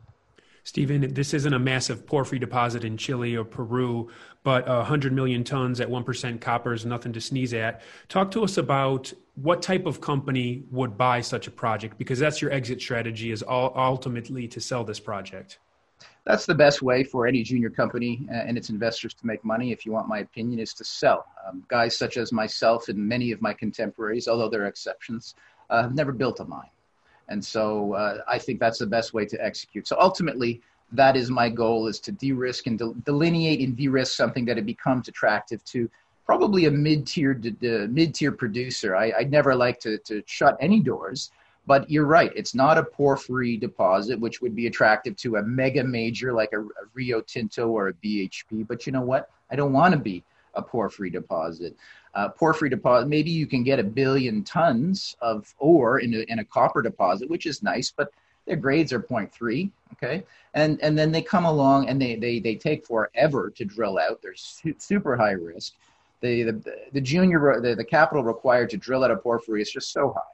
Stephen, 0.63 1.13
this 1.13 1.34
isn't 1.34 1.53
a 1.53 1.60
massive 1.60 2.05
porphyry 2.05 2.39
deposit 2.39 2.86
in 2.86 2.96
Chile 2.98 3.36
or 3.36 3.43
Peru, 3.43 4.10
but 4.43 4.67
100 4.67 5.12
million 5.12 5.43
tons 5.43 5.82
at 5.82 5.89
1% 5.89 6.41
copper 6.41 6.74
is 6.74 6.86
nothing 6.86 7.12
to 7.13 7.22
sneeze 7.22 7.53
at. 7.53 7.82
Talk 8.08 8.32
to 8.32 8.43
us 8.43 8.58
about 8.58 9.12
what 9.36 9.62
type 9.62 9.86
of 9.86 10.00
company 10.00 10.63
would 10.72 10.98
buy 10.98 11.20
such 11.22 11.48
a 11.48 11.51
project, 11.51 11.98
because 11.98 12.20
that's 12.20 12.41
your 12.41 12.51
exit 12.51 12.79
strategy 12.79 13.32
is 13.32 13.43
ultimately 13.48 14.48
to 14.48 14.62
sell 14.62 14.84
this 14.84 15.00
project 15.00 15.60
that's 16.25 16.46
the 16.46 16.55
best 16.55 16.82
way 16.82 17.03
for 17.03 17.27
any 17.27 17.43
junior 17.43 17.70
company 17.70 18.25
uh, 18.32 18.36
and 18.36 18.58
its 18.58 18.70
investors 18.70 19.13
to 19.13 19.27
make 19.27 19.43
money, 19.43 19.72
if 19.72 19.86
you 19.86 19.91
want 19.91 20.08
my 20.08 20.20
opinion, 20.20 20.60
is 20.60 20.74
to 20.75 20.86
sell. 20.86 21.25
Um, 21.48 21.63
guys 21.67 21.98
such 21.98 22.17
as 22.17 22.32
myself 22.32 22.88
and 22.88 22.98
many 22.98 23.32
of 23.32 23.41
my 23.41 23.53
contemporaries, 23.53 24.27
although 24.27 24.50
there 24.50 24.63
are 24.63 24.67
exceptions, 24.67 25.36
uh, 25.70 25.84
have 25.84 25.96
never 25.96 26.12
built 26.12 26.39
a 26.39 26.46
mine. 26.46 26.70
And 27.30 27.44
so 27.44 27.94
uh, 27.94 28.22
I 28.27 28.38
think 28.38 28.60
that's 28.60 28.80
the 28.80 28.88
best 28.88 29.13
way 29.13 29.25
to 29.25 29.44
execute. 29.44 29.88
So 29.88 29.98
ultimately, 30.00 30.62
that 30.92 31.15
is 31.15 31.32
my 31.32 31.50
goal 31.50 31.88
is 31.88 32.00
to 32.01 32.12
de-risk 32.12 32.68
and 32.68 32.77
de- 32.77 32.94
delineate 33.06 33.62
and 33.62 33.75
de-risk 33.75 34.15
something 34.15 34.46
that 34.46 34.58
it 34.58 34.65
becomes 34.65 35.08
attractive 35.08 35.63
to 35.65 35.89
probably 36.25 36.65
a 36.65 36.72
mid-tier 36.72 37.34
de- 37.34 37.88
mid-tier 37.88 38.32
producer. 38.32 38.96
I, 38.96 39.13
would 39.18 39.32
never 39.32 39.56
like 39.56 39.80
to, 39.82 39.98
to 40.00 40.24
shut 40.25 40.56
any 40.60 40.80
doors, 40.80 41.32
but 41.65 41.89
you're 41.89 42.06
right. 42.06 42.32
It's 42.36 42.53
not 42.53 42.77
a 42.77 42.84
porphyry 42.84 43.58
deposit, 43.58 44.20
which 44.20 44.42
would 44.42 44.56
be 44.56 44.68
attractive 44.68 45.15
to 45.18 45.38
a 45.38 45.44
mega 45.44 45.84
major 45.84 46.34
like 46.34 46.53
a, 46.53 46.62
a 46.62 46.86
Rio 46.94 47.22
Tinto 47.22 47.68
or 47.68 47.88
a 47.89 47.94
BHP. 47.94 48.68
But 48.68 48.86
you 48.86 48.92
know 48.92 49.01
what? 49.01 49.30
I 49.50 49.56
don't 49.56 49.74
want 49.74 49.94
to 49.94 50.00
be 50.00 50.24
a 50.56 50.62
porphyry 50.62 51.10
deposit. 51.10 51.75
Uh, 52.15 52.29
porphyry 52.29 52.70
deposit, 52.70 53.08
maybe 53.08 53.32
you 53.32 53.48
can 53.48 53.63
get 53.63 53.79
a 53.79 53.84
billion 53.84 54.43
tons 54.43 55.15
of 55.20 55.53
ore 55.58 56.00
in 56.00 56.13
a, 56.13 56.20
in 56.32 56.39
a 56.39 56.46
copper 56.46 56.82
deposit, 56.82 57.29
which 57.29 57.46
is 57.46 57.63
nice, 57.63 57.91
but 57.91 58.12
their 58.46 58.55
grades 58.58 58.91
are 58.91 59.00
0.3 59.00 59.72
okay 59.93 60.22
and 60.53 60.77
and 60.82 60.98
then 60.98 61.13
they 61.13 61.22
come 61.22 61.46
along 61.46 61.88
and 61.88 62.01
they 62.01 62.17
they, 62.17 62.39
they 62.39 62.55
take 62.55 62.86
forever 62.86 63.50
to 63.50 63.63
drill 63.63 63.98
out 63.98 64.22
they're 64.22 64.36
su- 64.36 64.75
super 64.77 65.15
high 65.15 65.32
risk 65.32 65.75
the, 66.20 66.43
the 66.43 66.75
the 66.91 67.00
junior 67.00 67.62
the, 67.62 67.74
the 67.74 67.86
capital 67.86 68.22
required 68.22 68.70
to 68.70 68.75
drill 68.75 69.05
out 69.05 69.12
a 69.12 69.15
porphyry 69.15 69.62
is 69.62 69.72
just 69.72 69.93
so 69.93 70.12
high 70.12 70.34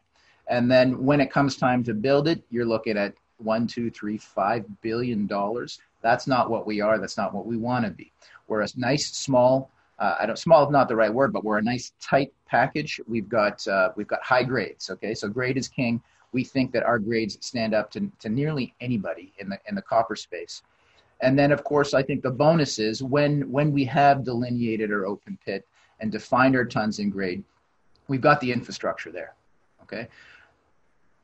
and 0.50 0.70
then 0.70 1.06
when 1.06 1.22
it 1.22 1.32
comes 1.32 1.56
time 1.56 1.84
to 1.84 1.94
build 1.94 2.28
it, 2.28 2.42
you're 2.50 2.66
looking 2.66 2.98
at 2.98 3.14
one, 3.38 3.68
two, 3.68 3.90
three, 3.90 4.18
five 4.18 4.66
billion 4.82 5.28
dollars. 5.28 5.80
That's 6.02 6.28
not 6.28 6.50
what 6.50 6.66
we 6.66 6.82
are. 6.82 6.98
That's 6.98 7.18
not 7.18 7.34
what 7.34 7.46
we 7.46 7.56
want 7.56 7.86
to 7.86 7.92
be. 7.92 8.12
We're 8.48 8.62
a 8.62 8.68
nice, 8.76 9.12
small. 9.12 9.70
Uh, 10.00 10.16
I 10.20 10.26
don't. 10.26 10.40
Small 10.40 10.66
is 10.66 10.72
not 10.72 10.88
the 10.88 10.96
right 10.96 11.14
word, 11.14 11.34
but 11.34 11.44
we're 11.44 11.58
a 11.58 11.62
nice, 11.62 11.92
tight 12.02 12.32
package. 12.48 13.02
We've 13.08 13.28
got 13.28 13.68
uh, 13.68 13.90
we've 13.96 14.08
got 14.08 14.24
high 14.24 14.44
grades. 14.44 14.90
Okay, 14.90 15.14
so 15.14 15.28
grade 15.28 15.58
is 15.58 15.68
king. 15.68 16.02
We 16.32 16.44
think 16.44 16.72
that 16.72 16.84
our 16.84 17.00
grades 17.00 17.38
stand 17.42 17.74
up 17.74 17.92
to, 17.92 18.10
to 18.20 18.30
nearly 18.30 18.74
anybody 18.80 19.34
in 19.40 19.50
the 19.50 19.60
in 19.68 19.76
the 19.76 19.82
copper 19.82 20.16
space. 20.16 20.62
And 21.22 21.38
then, 21.38 21.52
of 21.52 21.64
course, 21.66 21.94
I 21.94 22.02
think 22.02 22.22
the 22.24 22.32
bonus 22.32 22.80
is 22.80 23.04
when 23.04 23.52
when 23.52 23.74
we 23.74 23.84
have 23.86 24.24
delineated 24.24 24.92
our 24.92 25.06
open 25.06 25.38
pit 25.46 25.68
and 26.00 26.12
defined 26.12 26.56
our 26.56 26.66
tons 26.66 27.00
in 27.00 27.10
grade, 27.10 27.44
we've 28.08 28.22
got 28.22 28.40
the 28.40 28.52
infrastructure 28.52 29.12
there. 29.12 29.36
Okay, 29.84 30.08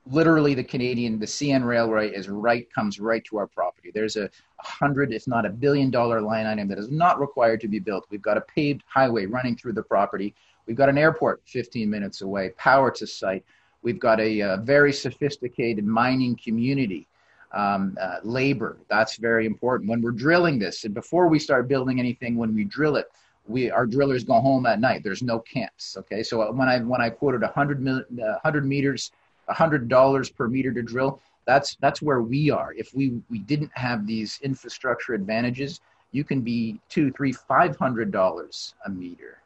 literally 0.09 0.53
the 0.53 0.63
Canadian, 0.63 1.19
the 1.19 1.25
CN 1.25 1.65
Railway 1.65 2.12
is 2.12 2.29
right, 2.29 2.71
comes 2.71 3.00
right 3.00 3.24
to 3.25 3.38
our 3.38 3.47
property. 3.47 3.91
There's 3.93 4.17
a 4.17 4.29
hundred, 4.59 5.12
if 5.12 5.27
not 5.27 5.45
a 5.45 5.50
billion 5.50 5.89
dollar 5.89 6.21
line 6.21 6.45
item 6.45 6.67
that 6.67 6.77
is 6.77 6.91
not 6.91 7.19
required 7.19 7.62
to 7.62 7.67
be 7.67 7.79
built. 7.79 8.05
We've 8.09 8.21
got 8.21 8.38
a 8.38 8.41
paved 8.41 8.83
highway 8.85 9.25
running 9.25 9.55
through 9.55 9.74
the 9.74 9.83
property. 9.83 10.35
We've 10.67 10.77
got 10.77 10.89
an 10.89 10.97
airport 10.97 11.41
15 11.45 11.89
minutes 11.89 12.21
away, 12.21 12.50
power 12.57 12.91
to 12.91 13.07
site. 13.07 13.43
We've 13.81 14.00
got 14.00 14.19
a, 14.19 14.39
a 14.41 14.57
very 14.57 14.93
sophisticated 14.93 15.85
mining 15.85 16.39
community. 16.43 17.07
Um, 17.53 17.98
uh, 18.01 18.18
labor, 18.24 18.77
that's 18.89 19.15
very 19.15 19.46
important. 19.46 19.89
When 19.89 20.01
we're 20.01 20.11
drilling 20.11 20.59
this, 20.59 20.83
and 20.83 20.94
before 20.94 21.27
we 21.27 21.39
start 21.39 21.70
building 21.70 22.00
anything, 22.00 22.35
when 22.35 22.53
we 22.53 22.65
drill 22.65 22.98
it, 22.98 23.05
we 23.48 23.70
our 23.72 23.85
drillers 23.85 24.24
go 24.24 24.41
home 24.41 24.65
at 24.65 24.81
night. 24.81 25.03
There's 25.03 25.22
no 25.22 25.39
camps. 25.39 25.96
Okay, 25.98 26.22
so 26.24 26.51
when 26.51 26.68
I 26.68 26.79
when 26.79 27.00
I 27.00 27.09
quoted 27.11 27.41
100, 27.41 27.81
mil, 27.81 27.98
uh, 27.98 28.41
100 28.41 28.65
meters 28.65 29.11
hundred 29.50 29.88
dollars 29.88 30.29
per 30.29 30.48
meter 30.48 30.72
to 30.74 30.81
drill. 30.81 31.22
That's 31.46 31.75
that's 31.75 32.01
where 32.01 32.22
we 32.22 32.50
are. 32.50 32.74
If 32.74 32.94
we 32.94 33.22
we 33.29 33.40
didn't 33.40 33.72
have 33.75 34.08
these 34.08 34.40
infrastructure 34.42 35.14
advantages, 35.14 35.81
you 36.12 36.24
can 36.24 36.42
be 36.42 36.79
two, 36.90 37.12
three, 37.12 37.31
five 37.31 37.75
hundred 37.77 38.12
dollars 38.12 38.75
a 38.86 38.90
meter. 38.90 39.40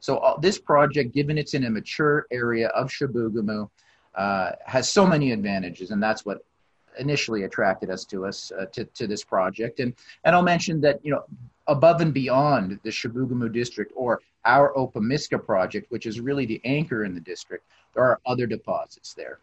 So 0.00 0.18
uh, 0.18 0.38
this 0.38 0.58
project, 0.58 1.14
given 1.14 1.38
it's 1.38 1.54
in 1.54 1.64
a 1.64 1.70
mature 1.70 2.26
area 2.30 2.68
of 2.68 2.88
Chibougamau, 2.88 3.70
uh, 4.14 4.52
has 4.64 4.88
so 4.88 5.06
many 5.06 5.32
advantages, 5.32 5.90
and 5.90 6.02
that's 6.02 6.24
what 6.24 6.44
initially 6.98 7.44
attracted 7.44 7.90
us 7.90 8.04
to 8.06 8.26
us 8.26 8.52
uh, 8.58 8.66
to, 8.72 8.84
to 8.84 9.06
this 9.06 9.24
project. 9.24 9.80
And 9.80 9.94
and 10.24 10.34
I'll 10.34 10.42
mention 10.42 10.80
that 10.82 11.00
you 11.04 11.12
know 11.12 11.24
above 11.68 12.00
and 12.00 12.14
beyond 12.14 12.78
the 12.82 12.90
Chibougamau 12.90 13.52
district 13.52 13.92
or 13.96 14.20
our 14.44 14.72
Opemiska 14.74 15.44
project, 15.44 15.90
which 15.90 16.06
is 16.06 16.20
really 16.20 16.46
the 16.46 16.60
anchor 16.64 17.04
in 17.04 17.14
the 17.14 17.20
district, 17.20 17.66
there 17.94 18.04
are 18.04 18.20
other 18.26 18.46
deposits 18.46 19.14
there. 19.14 19.38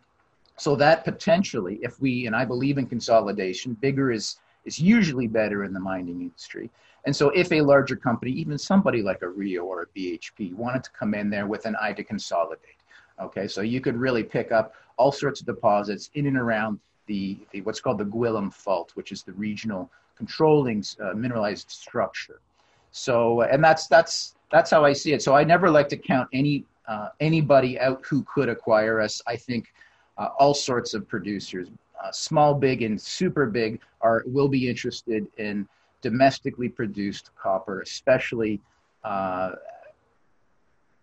So 0.58 0.76
that 0.76 1.04
potentially, 1.04 1.80
if 1.82 2.00
we, 2.00 2.28
and 2.28 2.36
I 2.36 2.46
believe 2.46 2.78
in 2.78 2.86
consolidation, 2.86 3.74
bigger 3.74 4.12
is, 4.12 4.38
is 4.66 4.80
usually 4.80 5.28
better 5.28 5.64
in 5.64 5.74
the 5.74 5.80
mining 5.80 6.22
industry. 6.22 6.70
And 7.06 7.14
so 7.14 7.30
if 7.32 7.52
a 7.52 7.62
larger 7.62 7.96
company, 7.96 8.32
even 8.32 8.58
somebody 8.58 9.02
like 9.02 9.24
a 9.24 9.28
Rio 9.28 9.64
or 9.66 9.82
a 9.82 9.88
BHP, 10.00 10.54
wanted 10.54 10.84
to 10.86 10.92
come 10.92 11.14
in 11.14 11.30
there 11.30 11.48
with 11.48 11.66
an 11.66 11.76
eye 11.82 11.94
to 11.94 12.04
consolidate, 12.04 12.78
okay, 13.22 13.48
so 13.48 13.62
you 13.62 13.82
could 13.82 13.98
really 13.98 14.24
pick 14.24 14.52
up 14.52 14.74
all 14.98 15.12
sorts 15.12 15.42
of 15.42 15.48
deposits 15.48 16.10
in 16.14 16.28
and 16.28 16.38
around 16.38 16.80
the, 17.08 17.38
the 17.52 17.62
what's 17.62 17.82
called 17.82 17.98
the 17.98 18.06
Gwillim 18.06 18.54
Fault, 18.54 18.92
which 18.94 19.12
is 19.12 19.24
the 19.24 19.34
regional 19.34 19.92
controlling 20.16 20.84
uh, 21.02 21.14
mineralized 21.14 21.70
structure. 21.70 22.40
So, 22.92 23.42
and 23.42 23.64
that's 23.64 23.88
that's 23.88 24.36
that's 24.52 24.70
how 24.70 24.86
I 24.86 24.94
see 24.94 25.14
it. 25.14 25.22
So 25.22 25.36
I 25.36 25.44
never 25.44 25.70
like 25.70 25.90
to 25.90 25.98
count 25.98 26.30
any 26.32 26.64
uh, 26.88 27.10
anybody 27.20 27.80
out 27.80 28.06
who 28.06 28.24
could 28.24 28.50
acquire 28.50 29.02
us. 29.02 29.22
I 29.26 29.36
think 29.36 29.74
uh, 30.18 30.30
all 30.38 30.54
sorts 30.54 30.94
of 30.94 31.08
producers, 31.08 31.70
uh, 32.02 32.12
small, 32.12 32.54
big, 32.54 32.84
and 32.84 33.02
super 33.02 33.48
big, 33.48 33.80
are 34.02 34.24
will 34.28 34.48
be 34.48 34.70
interested 34.70 35.26
in 35.38 35.68
domestically 36.02 36.70
produced 36.70 37.32
copper, 37.36 37.82
especially 37.82 38.62
uh, 39.04 39.54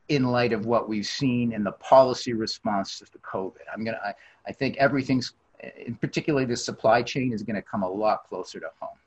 in 0.08 0.24
light 0.24 0.52
of 0.52 0.66
what 0.66 0.88
we've 0.88 1.06
seen 1.06 1.52
in 1.52 1.64
the 1.64 1.72
policy 1.72 2.34
response 2.34 2.98
to 2.98 3.18
COVID. 3.18 3.66
I'm 3.72 3.84
gonna. 3.84 4.00
I, 4.04 4.14
I 4.46 4.52
think 4.52 4.76
everything's, 4.76 5.34
in 5.86 5.96
particularly 5.96 6.46
the 6.46 6.56
supply 6.56 7.02
chain, 7.02 7.32
is 7.32 7.42
to 7.42 7.62
come 7.62 7.82
a 7.82 7.88
lot 7.88 8.28
closer 8.28 8.60
to 8.60 8.70
home. 8.78 8.99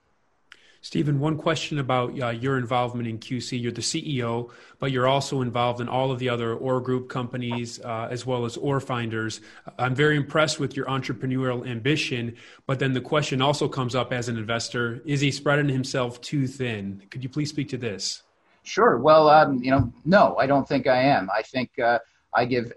Stephen, 0.84 1.18
one 1.18 1.38
question 1.38 1.80
about 1.80 2.10
uh, 2.22 2.28
your 2.28 2.58
involvement 2.58 3.08
in 3.08 3.18
QC. 3.18 3.60
You're 3.60 3.72
the 3.72 3.80
CEO, 3.80 4.52
but 4.80 4.92
you're 4.92 5.08
also 5.08 5.40
involved 5.40 5.80
in 5.80 5.88
all 5.88 6.12
of 6.12 6.20
the 6.20 6.28
other 6.28 6.56
ore 6.56 6.82
group 6.82 7.08
companies 7.08 7.80
uh, 7.80 8.10
as 8.12 8.26
well 8.26 8.44
as 8.44 8.58
ore 8.58 8.82
finders. 8.82 9.40
I'm 9.80 9.96
very 9.96 10.18
impressed 10.18 10.60
with 10.60 10.76
your 10.76 10.86
entrepreneurial 10.88 11.66
ambition, 11.66 12.36
but 12.68 12.80
then 12.80 12.92
the 12.92 13.00
question 13.00 13.42
also 13.42 13.70
comes 13.70 13.96
up 13.96 14.12
as 14.12 14.28
an 14.28 14.38
investor 14.38 15.02
is 15.06 15.22
he 15.22 15.32
spreading 15.32 15.70
himself 15.70 16.20
too 16.20 16.48
thin? 16.48 17.02
Could 17.10 17.24
you 17.24 17.30
please 17.30 17.48
speak 17.48 17.70
to 17.70 17.78
this? 17.78 18.24
Sure. 18.64 18.98
Well, 18.98 19.30
um, 19.30 19.64
you 19.64 19.72
know, 19.72 19.90
no, 20.04 20.36
I 20.38 20.48
don't 20.48 20.68
think 20.68 20.88
I 20.88 21.02
am. 21.02 21.30
I 21.34 21.44
think 21.44 21.80
uh, 21.80 22.00
I 22.36 22.44
give 22.44 22.74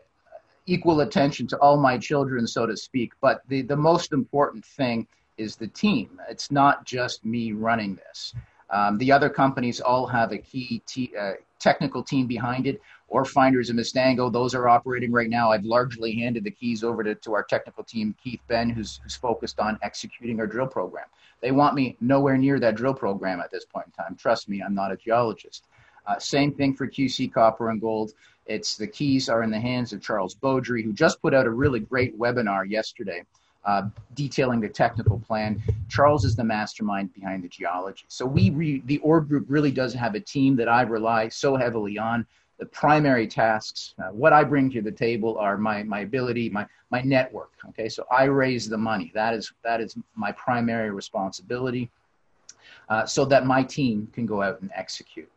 equal 0.66 1.00
attention 1.00 1.48
to 1.48 1.58
all 1.58 1.76
my 1.76 1.98
children, 1.98 2.46
so 2.46 2.66
to 2.66 2.76
speak. 2.76 3.14
But 3.20 3.42
the, 3.48 3.62
the 3.62 3.76
most 3.76 4.12
important 4.12 4.64
thing 4.64 5.08
is 5.38 5.56
the 5.56 5.68
team. 5.68 6.20
It's 6.28 6.50
not 6.50 6.84
just 6.84 7.24
me 7.24 7.52
running 7.52 7.96
this. 7.96 8.34
Um, 8.70 8.98
the 8.98 9.12
other 9.12 9.28
companies 9.28 9.80
all 9.80 10.06
have 10.06 10.32
a 10.32 10.38
key 10.38 10.82
uh, 11.18 11.32
technical 11.58 12.02
team 12.02 12.26
behind 12.26 12.66
it. 12.66 12.80
Orefinders 13.08 13.70
and 13.70 13.78
Mustango, 13.78 14.32
those 14.32 14.54
are 14.54 14.68
operating 14.68 15.12
right 15.12 15.30
now. 15.30 15.52
I've 15.52 15.64
largely 15.64 16.12
handed 16.16 16.42
the 16.42 16.50
keys 16.50 16.82
over 16.82 17.04
to, 17.04 17.14
to 17.14 17.34
our 17.34 17.44
technical 17.44 17.84
team, 17.84 18.14
Keith 18.22 18.40
Ben, 18.48 18.68
who's, 18.68 18.98
who's 19.02 19.14
focused 19.14 19.60
on 19.60 19.78
executing 19.82 20.40
our 20.40 20.46
drill 20.46 20.66
program. 20.66 21.06
They 21.40 21.52
want 21.52 21.74
me 21.74 21.96
nowhere 22.00 22.36
near 22.36 22.58
that 22.58 22.74
drill 22.74 22.94
program 22.94 23.40
at 23.40 23.52
this 23.52 23.64
point 23.64 23.86
in 23.86 23.92
time. 23.92 24.16
Trust 24.16 24.48
me, 24.48 24.60
I'm 24.60 24.74
not 24.74 24.90
a 24.90 24.96
geologist. 24.96 25.64
Uh, 26.06 26.18
same 26.18 26.52
thing 26.52 26.74
for 26.74 26.88
QC 26.88 27.32
Copper 27.32 27.70
and 27.70 27.80
Gold. 27.80 28.12
It's 28.46 28.76
the 28.76 28.86
keys 28.86 29.28
are 29.28 29.42
in 29.42 29.50
the 29.50 29.60
hands 29.60 29.92
of 29.92 30.00
Charles 30.00 30.34
Beaudry, 30.34 30.82
who 30.82 30.92
just 30.92 31.20
put 31.20 31.34
out 31.34 31.46
a 31.46 31.50
really 31.50 31.80
great 31.80 32.18
webinar 32.18 32.68
yesterday 32.68 33.22
uh, 33.66 33.82
detailing 34.14 34.60
the 34.60 34.68
technical 34.68 35.18
plan. 35.18 35.60
Charles 35.88 36.24
is 36.24 36.36
the 36.36 36.44
mastermind 36.44 37.12
behind 37.12 37.44
the 37.44 37.48
geology. 37.48 38.04
So 38.08 38.24
we, 38.24 38.50
re, 38.50 38.82
the 38.86 38.98
OR 38.98 39.20
group 39.20 39.46
really 39.48 39.72
does 39.72 39.92
have 39.94 40.14
a 40.14 40.20
team 40.20 40.56
that 40.56 40.68
I 40.68 40.82
rely 40.82 41.28
so 41.28 41.56
heavily 41.56 41.98
on. 41.98 42.26
The 42.58 42.66
primary 42.66 43.26
tasks, 43.26 43.94
uh, 43.98 44.08
what 44.12 44.32
I 44.32 44.44
bring 44.44 44.70
to 44.70 44.80
the 44.80 44.92
table 44.92 45.36
are 45.38 45.58
my, 45.58 45.82
my 45.82 46.00
ability, 46.00 46.48
my, 46.48 46.66
my 46.90 47.02
network. 47.02 47.50
Okay, 47.70 47.88
so 47.88 48.06
I 48.10 48.24
raise 48.24 48.68
the 48.68 48.78
money. 48.78 49.10
That 49.14 49.34
is, 49.34 49.52
that 49.64 49.80
is 49.80 49.96
my 50.14 50.32
primary 50.32 50.90
responsibility. 50.90 51.90
uh, 52.88 53.04
so 53.06 53.24
that 53.26 53.46
my 53.46 53.62
team 53.62 54.08
can 54.12 54.26
go 54.26 54.42
out 54.42 54.60
and 54.60 54.70
execute. 54.74 55.30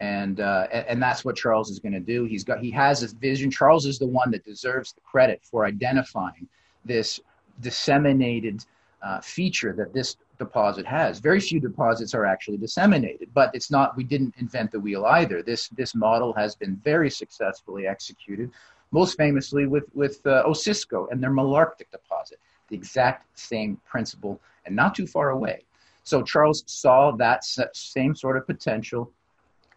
And, 0.00 0.40
uh, 0.40 0.66
and 0.72 1.02
that's 1.02 1.24
what 1.24 1.36
Charles 1.36 1.70
is 1.70 1.78
going 1.78 1.92
to 1.92 2.00
do. 2.00 2.24
He's 2.24 2.44
got 2.44 2.60
he 2.60 2.70
has 2.72 3.02
a 3.02 3.14
vision. 3.16 3.50
Charles 3.50 3.86
is 3.86 3.98
the 3.98 4.06
one 4.06 4.30
that 4.30 4.44
deserves 4.44 4.92
the 4.92 5.00
credit 5.00 5.40
for 5.42 5.64
identifying 5.64 6.46
this 6.84 7.20
disseminated 7.60 8.64
uh, 9.02 9.20
feature 9.20 9.72
that 9.72 9.92
this 9.92 10.16
deposit 10.38 10.86
has. 10.86 11.18
Very 11.18 11.40
few 11.40 11.60
deposits 11.60 12.14
are 12.14 12.24
actually 12.24 12.56
disseminated, 12.56 13.28
but 13.34 13.50
it's 13.54 13.70
not. 13.70 13.96
We 13.96 14.04
didn't 14.04 14.34
invent 14.38 14.72
the 14.72 14.80
wheel 14.80 15.04
either. 15.06 15.42
This 15.42 15.68
this 15.68 15.94
model 15.94 16.32
has 16.34 16.54
been 16.56 16.76
very 16.76 17.10
successfully 17.10 17.86
executed, 17.86 18.50
most 18.90 19.16
famously 19.16 19.66
with 19.66 19.84
with 19.94 20.26
uh, 20.26 20.44
Osisko 20.46 21.10
and 21.10 21.22
their 21.22 21.30
Malartic 21.30 21.90
deposit. 21.92 22.38
The 22.68 22.76
exact 22.76 23.38
same 23.38 23.80
principle, 23.86 24.40
and 24.64 24.74
not 24.74 24.94
too 24.94 25.06
far 25.06 25.30
away. 25.30 25.64
So 26.02 26.22
Charles 26.22 26.64
saw 26.66 27.12
that 27.12 27.44
same 27.44 28.14
sort 28.14 28.36
of 28.36 28.46
potential, 28.46 29.12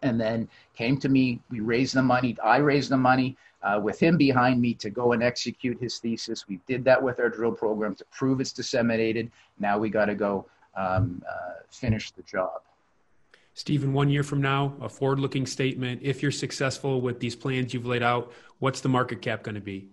and 0.02 0.20
then 0.20 0.48
came 0.74 0.98
to 0.98 1.08
me. 1.08 1.40
We 1.50 1.60
raised 1.60 1.94
the 1.94 2.02
money. 2.02 2.36
I 2.42 2.58
raised 2.58 2.90
the 2.90 2.96
money 2.96 3.36
uh, 3.62 3.80
with 3.82 4.00
him 4.00 4.16
behind 4.16 4.60
me 4.60 4.74
to 4.74 4.90
go 4.90 5.12
and 5.12 5.22
execute 5.22 5.80
his 5.80 5.98
thesis. 5.98 6.48
We 6.48 6.60
did 6.66 6.84
that 6.84 7.02
with 7.02 7.20
our 7.20 7.28
drill 7.28 7.52
program 7.52 7.94
to 7.96 8.04
prove 8.06 8.40
it's 8.40 8.52
disseminated. 8.52 9.30
Now 9.58 9.78
we 9.78 9.90
got 9.90 10.06
to 10.06 10.14
go 10.14 10.46
um, 10.76 11.22
uh, 11.28 11.62
finish 11.70 12.10
the 12.12 12.22
job. 12.22 12.62
Stephen, 13.54 13.92
one 13.92 14.08
year 14.08 14.22
from 14.22 14.40
now, 14.40 14.74
a 14.80 14.88
forward 14.88 15.18
looking 15.18 15.44
statement. 15.44 16.00
If 16.02 16.22
you're 16.22 16.30
successful 16.30 17.00
with 17.00 17.20
these 17.20 17.36
plans 17.36 17.74
you've 17.74 17.86
laid 17.86 18.02
out, 18.02 18.32
what's 18.60 18.80
the 18.80 18.88
market 18.88 19.20
cap 19.20 19.42
going 19.42 19.56
to 19.56 19.60
be? 19.60 19.88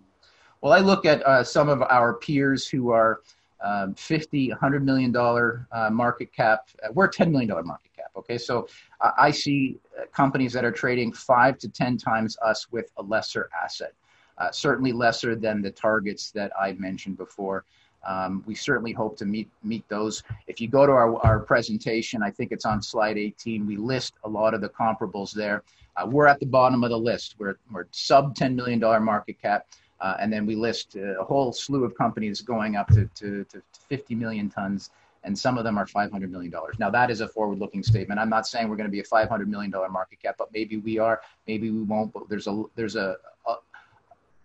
Well, 0.61 0.73
I 0.73 0.79
look 0.79 1.05
at 1.05 1.25
uh, 1.25 1.43
some 1.43 1.67
of 1.69 1.81
our 1.81 2.13
peers 2.13 2.67
who 2.67 2.91
are 2.91 3.21
um, 3.63 3.95
50, 3.95 4.49
100 4.49 4.85
million 4.85 5.11
dollar 5.11 5.67
uh, 5.71 5.89
market 5.89 6.31
cap. 6.31 6.69
We're 6.93 7.07
10 7.07 7.31
million 7.31 7.49
dollar 7.49 7.63
market 7.63 7.83
cap. 7.83 7.86
Okay, 8.17 8.37
so 8.37 8.67
uh, 9.01 9.11
I 9.17 9.31
see 9.31 9.77
uh, 9.97 10.05
companies 10.11 10.53
that 10.53 10.65
are 10.65 10.71
trading 10.71 11.13
five 11.13 11.57
to 11.59 11.69
10 11.69 11.97
times 11.97 12.37
us 12.41 12.71
with 12.71 12.91
a 12.97 13.03
lesser 13.03 13.49
asset, 13.63 13.93
uh, 14.37 14.51
certainly 14.51 14.91
lesser 14.91 15.35
than 15.35 15.61
the 15.61 15.71
targets 15.71 16.31
that 16.31 16.51
I 16.59 16.73
mentioned 16.73 17.17
before. 17.17 17.63
Um, 18.05 18.43
we 18.45 18.55
certainly 18.55 18.93
hope 18.93 19.17
to 19.17 19.25
meet 19.25 19.49
meet 19.63 19.87
those. 19.89 20.23
If 20.47 20.61
you 20.61 20.67
go 20.67 20.85
to 20.85 20.91
our, 20.91 21.17
our 21.25 21.39
presentation, 21.39 22.23
I 22.23 22.31
think 22.31 22.51
it's 22.51 22.65
on 22.65 22.81
slide 22.81 23.17
18. 23.17 23.65
We 23.65 23.75
list 23.75 24.13
a 24.23 24.29
lot 24.29 24.53
of 24.53 24.61
the 24.61 24.69
comparables 24.69 25.31
there. 25.31 25.63
Uh, 25.97 26.07
we're 26.07 26.27
at 26.27 26.39
the 26.39 26.45
bottom 26.45 26.83
of 26.83 26.89
the 26.89 26.97
list. 26.97 27.35
We're, 27.39 27.57
we're 27.71 27.87
sub 27.91 28.35
$10 28.35 28.55
million 28.55 28.79
market 29.03 29.41
cap. 29.41 29.67
Uh, 29.99 30.15
and 30.19 30.31
then 30.31 30.45
we 30.45 30.55
list 30.55 30.95
a 30.95 31.23
whole 31.23 31.51
slew 31.51 31.83
of 31.83 31.95
companies 31.95 32.41
going 32.41 32.75
up 32.75 32.87
to, 32.89 33.09
to, 33.15 33.43
to 33.45 33.61
50 33.89 34.13
million 34.13 34.47
tons, 34.47 34.91
and 35.27 35.37
some 35.37 35.57
of 35.57 35.65
them 35.65 35.77
are 35.77 35.85
$500 35.85 36.29
million. 36.29 36.53
Now, 36.79 36.89
that 36.89 37.11
is 37.11 37.19
a 37.19 37.27
forward 37.27 37.59
looking 37.59 37.83
statement. 37.83 38.17
I'm 38.17 38.29
not 38.29 38.47
saying 38.47 38.69
we're 38.69 38.77
going 38.77 38.87
to 38.87 38.91
be 38.91 39.01
a 39.01 39.03
$500 39.03 39.45
million 39.45 39.69
market 39.91 40.21
cap, 40.21 40.35
but 40.37 40.47
maybe 40.53 40.77
we 40.77 40.99
are, 40.99 41.21
maybe 41.47 41.69
we 41.69 41.81
won't. 41.81 42.13
But 42.13 42.29
there's 42.29 42.47
a, 42.47 42.63
there's 42.75 42.95
a, 42.95 43.17
a 43.45 43.55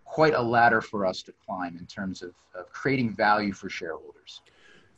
quite 0.04 0.34
a 0.34 0.42
ladder 0.42 0.80
for 0.80 1.06
us 1.06 1.22
to 1.22 1.32
climb 1.46 1.76
in 1.78 1.86
terms 1.86 2.20
of, 2.20 2.34
of 2.56 2.68
creating 2.72 3.14
value 3.14 3.52
for 3.52 3.70
shareholders. 3.70 4.40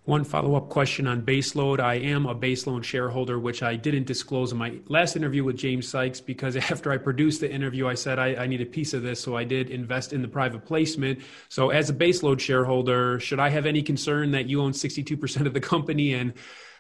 One 0.05 0.23
follow 0.23 0.55
up 0.55 0.69
question 0.69 1.07
on 1.07 1.23
baseload. 1.23 1.81
I 1.81 1.95
am 1.95 2.27
a 2.27 2.35
baseload 2.35 2.85
shareholder, 2.85 3.39
which 3.39 3.63
I 3.63 3.75
didn't 3.75 4.07
disclose 4.07 4.53
in 4.53 4.59
my 4.59 4.75
last 4.89 5.17
interview 5.17 5.45
with 5.45 5.57
James 5.57 5.89
Sykes 5.89 6.21
because 6.21 6.57
after 6.71 6.93
I 6.93 6.99
produced 6.99 7.41
the 7.41 7.51
interview, 7.51 7.89
I 7.89 7.95
said 7.95 8.19
I, 8.19 8.35
I, 8.35 8.47
need 8.47 8.61
a 8.61 8.67
piece 8.67 8.93
of 8.93 9.03
this. 9.03 9.19
So 9.19 9.35
I 9.35 9.45
did 9.45 9.71
invest 9.71 10.13
in 10.13 10.21
the 10.21 10.29
private 10.29 10.67
placement. 10.67 11.21
So, 11.49 11.71
as 11.71 11.89
a 11.89 11.95
baseload 11.95 12.39
shareholder, 12.39 13.19
should 13.19 13.41
I 13.41 13.49
have 13.49 13.65
any 13.65 13.83
concern 13.83 14.31
that 14.33 14.47
you 14.47 14.61
own 14.61 14.73
62% 14.73 15.47
of 15.47 15.55
the 15.55 15.61
company? 15.61 16.13
And 16.13 16.35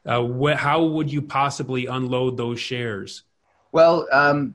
uh, 0.05 0.23
wh- 0.23 0.59
how 0.59 0.85
would 0.85 1.11
you 1.11 1.23
possibly 1.23 1.87
unload 1.87 2.37
those 2.37 2.61
shares? 2.61 3.23
Well, 3.73 4.07
um, 4.13 4.55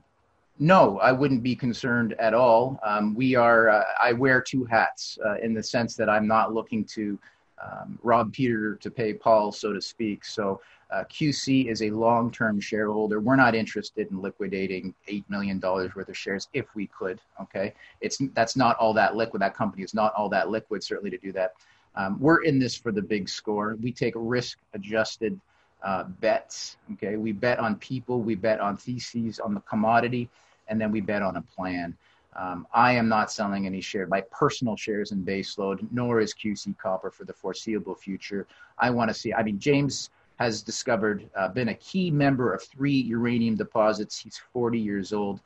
no, 0.60 1.00
I 1.00 1.10
wouldn't 1.10 1.42
be 1.42 1.56
concerned 1.56 2.14
at 2.20 2.34
all. 2.34 2.78
Um, 2.84 3.16
we 3.16 3.34
are, 3.34 3.68
uh, 3.68 3.84
I 4.00 4.12
wear 4.12 4.40
two 4.40 4.64
hats 4.64 5.18
uh, 5.26 5.38
in 5.38 5.54
the 5.54 5.62
sense 5.62 5.96
that 5.96 6.08
I'm 6.08 6.28
not 6.28 6.54
looking 6.54 6.84
to 6.94 7.18
um, 7.62 7.98
rob 8.02 8.32
Peter 8.32 8.76
to 8.76 8.90
pay 8.90 9.12
Paul, 9.12 9.52
so 9.52 9.72
to 9.72 9.80
speak. 9.80 10.24
So 10.24 10.60
uh, 10.90 11.04
QC 11.04 11.66
is 11.66 11.82
a 11.82 11.90
long-term 11.90 12.60
shareholder. 12.60 13.20
We're 13.20 13.36
not 13.36 13.54
interested 13.54 14.10
in 14.10 14.20
liquidating 14.20 14.94
eight 15.08 15.24
million 15.28 15.58
dollars 15.58 15.94
worth 15.94 16.08
of 16.08 16.16
shares 16.16 16.48
if 16.52 16.66
we 16.74 16.86
could. 16.88 17.20
Okay, 17.40 17.74
it's 18.00 18.18
that's 18.34 18.56
not 18.56 18.76
all 18.78 18.92
that 18.94 19.14
liquid. 19.16 19.42
That 19.42 19.54
company 19.54 19.82
is 19.82 19.94
not 19.94 20.12
all 20.14 20.28
that 20.30 20.50
liquid, 20.50 20.82
certainly 20.82 21.10
to 21.10 21.18
do 21.18 21.32
that. 21.32 21.54
Um, 21.96 22.18
we're 22.20 22.42
in 22.44 22.58
this 22.58 22.76
for 22.76 22.92
the 22.92 23.02
big 23.02 23.28
score. 23.28 23.76
We 23.82 23.92
take 23.92 24.14
risk-adjusted 24.16 25.40
uh, 25.82 26.04
bets. 26.04 26.76
Okay, 26.94 27.16
we 27.16 27.32
bet 27.32 27.58
on 27.58 27.76
people, 27.76 28.20
we 28.20 28.34
bet 28.34 28.60
on 28.60 28.76
theses, 28.76 29.38
on 29.38 29.54
the 29.54 29.60
commodity, 29.60 30.28
and 30.68 30.80
then 30.80 30.90
we 30.92 31.00
bet 31.00 31.22
on 31.22 31.36
a 31.36 31.42
plan. 31.42 31.96
Um, 32.36 32.66
I 32.72 32.92
am 32.92 33.08
not 33.08 33.32
selling 33.32 33.66
any 33.66 33.80
shares, 33.80 34.08
my 34.08 34.20
personal 34.30 34.76
shares 34.76 35.10
in 35.10 35.24
baseload, 35.24 35.86
nor 35.90 36.20
is 36.20 36.32
QC 36.32 36.78
Copper 36.78 37.10
for 37.10 37.24
the 37.24 37.32
foreseeable 37.32 37.94
future. 37.94 38.46
I 38.78 38.90
want 38.90 39.08
to 39.10 39.14
see, 39.14 39.34
I 39.34 39.42
mean, 39.42 39.58
James 39.58 40.10
has 40.38 40.62
discovered, 40.62 41.28
uh, 41.36 41.48
been 41.48 41.68
a 41.68 41.74
key 41.74 42.10
member 42.10 42.54
of 42.54 42.62
three 42.62 42.94
uranium 42.94 43.56
deposits. 43.56 44.18
He's 44.18 44.40
40 44.52 44.78
years 44.78 45.12
old. 45.12 45.40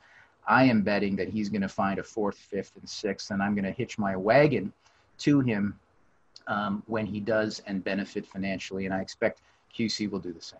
I 0.47 0.65
am 0.65 0.83
betting 0.83 1.15
that 1.15 1.27
he's 1.27 1.49
going 1.49 1.63
to 1.63 1.67
find 1.67 1.97
a 1.99 2.03
fourth, 2.03 2.37
fifth, 2.37 2.73
and 2.79 2.87
sixth, 2.87 3.31
and 3.31 3.41
I'm 3.41 3.55
going 3.55 3.65
to 3.65 3.71
hitch 3.71 3.97
my 3.97 4.15
wagon 4.15 4.71
to 5.19 5.41
him 5.41 5.79
um, 6.47 6.83
when 6.85 7.05
he 7.05 7.19
does 7.19 7.63
and 7.65 7.83
benefit 7.83 8.25
financially. 8.27 8.85
And 8.85 8.93
I 8.93 9.01
expect 9.01 9.41
QC 9.75 10.09
will 10.09 10.19
do 10.19 10.31
the 10.31 10.41
same. 10.41 10.59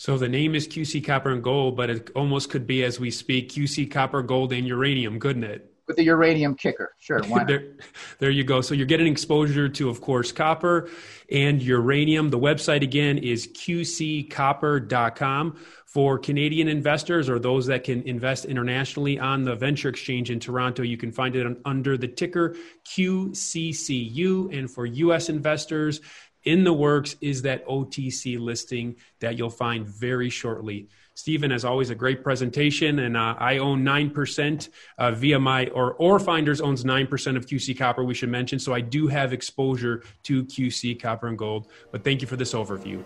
So 0.00 0.16
the 0.16 0.30
name 0.30 0.54
is 0.54 0.66
QC 0.66 1.04
Copper 1.04 1.28
and 1.28 1.42
Gold, 1.42 1.76
but 1.76 1.90
it 1.90 2.08
almost 2.16 2.48
could 2.48 2.66
be, 2.66 2.82
as 2.84 2.98
we 2.98 3.10
speak, 3.10 3.52
QC 3.52 3.90
Copper, 3.90 4.22
Gold, 4.22 4.50
and 4.50 4.66
Uranium, 4.66 5.20
couldn't 5.20 5.44
it? 5.44 5.74
With 5.86 5.98
the 5.98 6.04
uranium 6.04 6.54
kicker, 6.54 6.94
sure. 6.98 7.20
there, 7.46 7.74
there 8.18 8.30
you 8.30 8.42
go. 8.42 8.62
So 8.62 8.72
you're 8.72 8.86
getting 8.86 9.08
exposure 9.08 9.68
to, 9.68 9.90
of 9.90 10.00
course, 10.00 10.32
copper 10.32 10.88
and 11.30 11.60
uranium. 11.60 12.30
The 12.30 12.38
website 12.38 12.82
again 12.82 13.18
is 13.18 13.46
qccopper.com 13.48 15.58
for 15.84 16.18
Canadian 16.18 16.68
investors 16.68 17.28
or 17.28 17.38
those 17.38 17.66
that 17.66 17.84
can 17.84 18.02
invest 18.04 18.46
internationally 18.46 19.18
on 19.18 19.42
the 19.42 19.54
venture 19.56 19.90
exchange 19.90 20.30
in 20.30 20.40
Toronto. 20.40 20.82
You 20.82 20.96
can 20.96 21.12
find 21.12 21.36
it 21.36 21.58
under 21.64 21.98
the 21.98 22.08
ticker 22.08 22.56
QCCU. 22.86 24.56
And 24.56 24.70
for 24.70 24.86
U.S. 24.86 25.28
investors, 25.28 26.00
in 26.44 26.64
the 26.64 26.72
works 26.72 27.16
is 27.20 27.42
that 27.42 27.66
OTC 27.66 28.38
listing 28.38 28.96
that 29.20 29.36
you'll 29.36 29.50
find 29.50 29.86
very 29.86 30.30
shortly. 30.30 30.88
Stephen, 31.14 31.52
as 31.52 31.64
always, 31.64 31.90
a 31.90 31.94
great 31.94 32.22
presentation, 32.22 33.00
and 33.00 33.16
uh, 33.16 33.34
I 33.38 33.58
own 33.58 33.84
nine 33.84 34.10
percent 34.10 34.70
uh, 34.96 35.10
via 35.10 35.38
my 35.38 35.66
or 35.68 35.94
or 35.94 36.18
Finders 36.18 36.60
owns 36.60 36.84
nine 36.84 37.06
percent 37.06 37.36
of 37.36 37.46
QC 37.46 37.76
Copper. 37.76 38.04
We 38.04 38.14
should 38.14 38.30
mention, 38.30 38.58
so 38.58 38.72
I 38.72 38.80
do 38.80 39.06
have 39.08 39.32
exposure 39.32 40.02
to 40.22 40.44
QC 40.44 41.00
Copper 41.00 41.28
and 41.28 41.36
Gold. 41.36 41.68
But 41.92 42.04
thank 42.04 42.22
you 42.22 42.26
for 42.26 42.36
this 42.36 42.54
overview. 42.54 43.04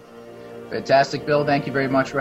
Fantastic, 0.71 1.27
Bill. 1.27 1.45
Thank 1.45 1.67
you 1.67 1.73
very 1.73 1.89
much 1.89 2.11
for 2.11 2.21